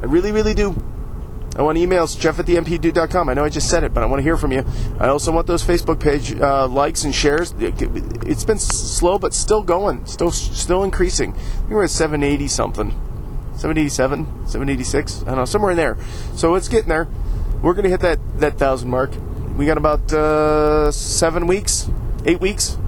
I 0.00 0.06
really, 0.06 0.32
really 0.32 0.54
do. 0.54 0.76
I 1.56 1.62
want 1.62 1.76
emails, 1.76 2.18
jeff 2.18 2.38
at 2.38 2.46
the 2.46 2.54
npdude.com. 2.54 3.28
I 3.28 3.34
know 3.34 3.44
I 3.44 3.48
just 3.48 3.68
said 3.68 3.82
it, 3.82 3.92
but 3.92 4.04
I 4.04 4.06
want 4.06 4.20
to 4.20 4.22
hear 4.22 4.36
from 4.36 4.52
you. 4.52 4.64
I 5.00 5.08
also 5.08 5.32
want 5.32 5.48
those 5.48 5.64
Facebook 5.64 5.98
page 5.98 6.32
uh, 6.40 6.68
likes 6.68 7.02
and 7.02 7.12
shares. 7.12 7.52
It's 7.58 8.44
been 8.44 8.60
slow, 8.60 9.18
but 9.18 9.34
still 9.34 9.64
going, 9.64 10.06
still 10.06 10.30
still 10.30 10.84
increasing. 10.84 11.34
We're 11.68 11.82
at 11.82 11.90
780 11.90 12.46
something, 12.46 13.07
787, 13.58 14.24
786. 14.46 15.22
I 15.22 15.24
don't 15.26 15.36
know, 15.36 15.44
somewhere 15.44 15.72
in 15.72 15.76
there. 15.76 15.96
So 16.34 16.54
it's 16.54 16.68
getting 16.68 16.88
there. 16.88 17.08
We're 17.62 17.74
going 17.74 17.84
to 17.84 17.90
hit 17.90 18.00
that 18.00 18.18
that 18.38 18.56
thousand 18.56 18.88
mark. 18.88 19.10
We 19.56 19.66
got 19.66 19.78
about 19.78 20.12
uh, 20.12 20.92
seven 20.92 21.48
weeks, 21.48 21.90
eight 22.24 22.40
weeks. 22.40 22.78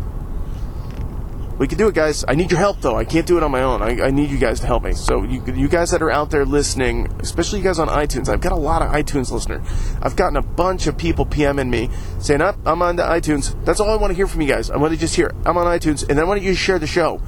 We 1.59 1.69
can 1.69 1.77
do 1.77 1.89
it, 1.89 1.95
guys. 1.95 2.25
I 2.27 2.37
need 2.37 2.51
your 2.51 2.59
help, 2.59 2.81
though. 2.81 2.97
I 2.97 3.05
can't 3.05 3.27
do 3.27 3.37
it 3.37 3.43
on 3.43 3.51
my 3.51 3.63
own. 3.63 3.83
I, 3.83 4.07
I 4.07 4.11
need 4.11 4.31
you 4.31 4.39
guys 4.39 4.61
to 4.61 4.67
help 4.67 4.83
me. 4.83 4.95
So, 4.95 5.25
you, 5.25 5.45
you 5.45 5.69
guys 5.69 5.91
that 5.91 6.01
are 6.01 6.11
out 6.11 6.31
there 6.31 6.47
listening, 6.47 7.13
especially 7.19 7.59
you 7.59 7.65
guys 7.65 7.79
on 7.79 7.89
iTunes, 7.89 8.31
I've 8.31 8.41
got 8.41 8.53
a 8.53 8.57
lot 8.57 8.81
of 8.81 8.91
iTunes 8.93 9.31
listeners. 9.31 9.61
I've 10.01 10.17
gotten 10.17 10.39
a 10.39 10.43
bunch 10.43 10.87
of 10.87 10.97
people 10.97 11.27
PMing 11.27 11.69
me 11.69 11.91
saying, 12.19 12.41
Up, 12.41 12.57
I'm 12.65 12.81
on 12.81 12.97
the 12.97 13.03
iTunes. 13.03 13.63
That's 13.67 13.79
all 13.79 13.91
I 13.91 13.97
want 13.97 14.11
to 14.11 14.15
hear 14.15 14.27
from 14.27 14.41
you 14.41 14.49
guys. 14.49 14.71
I 14.71 14.79
want 14.79 14.95
to 14.95 14.99
just 14.99 15.15
hear, 15.15 15.35
I'm 15.45 15.59
on 15.59 15.67
iTunes, 15.67 16.01
and 16.01 16.17
then 16.17 16.21
I 16.21 16.25
want 16.25 16.41
you 16.41 16.53
to 16.53 16.57
share 16.57 16.79
the 16.79 16.87
show. 16.87 17.21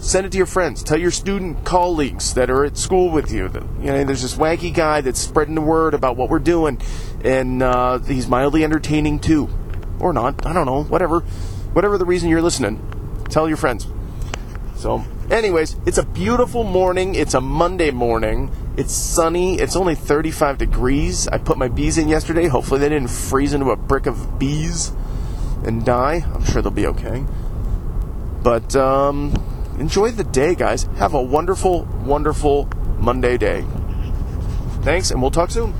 Send 0.00 0.24
it 0.24 0.32
to 0.32 0.38
your 0.38 0.46
friends. 0.46 0.82
Tell 0.82 0.98
your 0.98 1.10
student 1.10 1.64
colleagues 1.64 2.32
that 2.32 2.48
are 2.48 2.64
at 2.64 2.78
school 2.78 3.10
with 3.10 3.30
you. 3.30 3.48
That, 3.48 3.62
you 3.80 3.86
know, 3.86 4.02
there's 4.04 4.22
this 4.22 4.34
wacky 4.34 4.72
guy 4.72 5.02
that's 5.02 5.20
spreading 5.20 5.54
the 5.54 5.60
word 5.60 5.92
about 5.92 6.16
what 6.16 6.30
we're 6.30 6.38
doing, 6.38 6.80
and 7.22 7.62
uh, 7.62 7.98
he's 7.98 8.26
mildly 8.26 8.64
entertaining 8.64 9.18
too, 9.18 9.50
or 9.98 10.14
not. 10.14 10.46
I 10.46 10.54
don't 10.54 10.64
know. 10.64 10.84
Whatever, 10.84 11.20
whatever 11.20 11.98
the 11.98 12.06
reason 12.06 12.30
you're 12.30 12.40
listening, 12.40 12.80
tell 13.28 13.46
your 13.46 13.58
friends. 13.58 13.86
So, 14.76 15.04
anyways, 15.30 15.76
it's 15.84 15.98
a 15.98 16.02
beautiful 16.02 16.64
morning. 16.64 17.14
It's 17.14 17.34
a 17.34 17.40
Monday 17.42 17.90
morning. 17.90 18.50
It's 18.78 18.94
sunny. 18.94 19.56
It's 19.56 19.76
only 19.76 19.94
35 19.94 20.56
degrees. 20.56 21.28
I 21.28 21.36
put 21.36 21.58
my 21.58 21.68
bees 21.68 21.98
in 21.98 22.08
yesterday. 22.08 22.46
Hopefully, 22.46 22.80
they 22.80 22.88
didn't 22.88 23.10
freeze 23.10 23.52
into 23.52 23.70
a 23.70 23.76
brick 23.76 24.06
of 24.06 24.38
bees 24.38 24.92
and 25.62 25.84
die. 25.84 26.24
I'm 26.34 26.44
sure 26.44 26.62
they'll 26.62 26.70
be 26.70 26.86
okay. 26.86 27.22
But 28.42 28.74
um, 28.74 29.34
enjoy 29.80 30.12
the 30.12 30.24
day, 30.24 30.54
guys. 30.54 30.84
Have 30.96 31.14
a 31.14 31.22
wonderful, 31.22 31.84
wonderful 32.04 32.68
Monday 32.98 33.36
day. 33.38 33.64
Thanks, 34.82 35.10
and 35.10 35.20
we'll 35.20 35.30
talk 35.30 35.50
soon. 35.50 35.74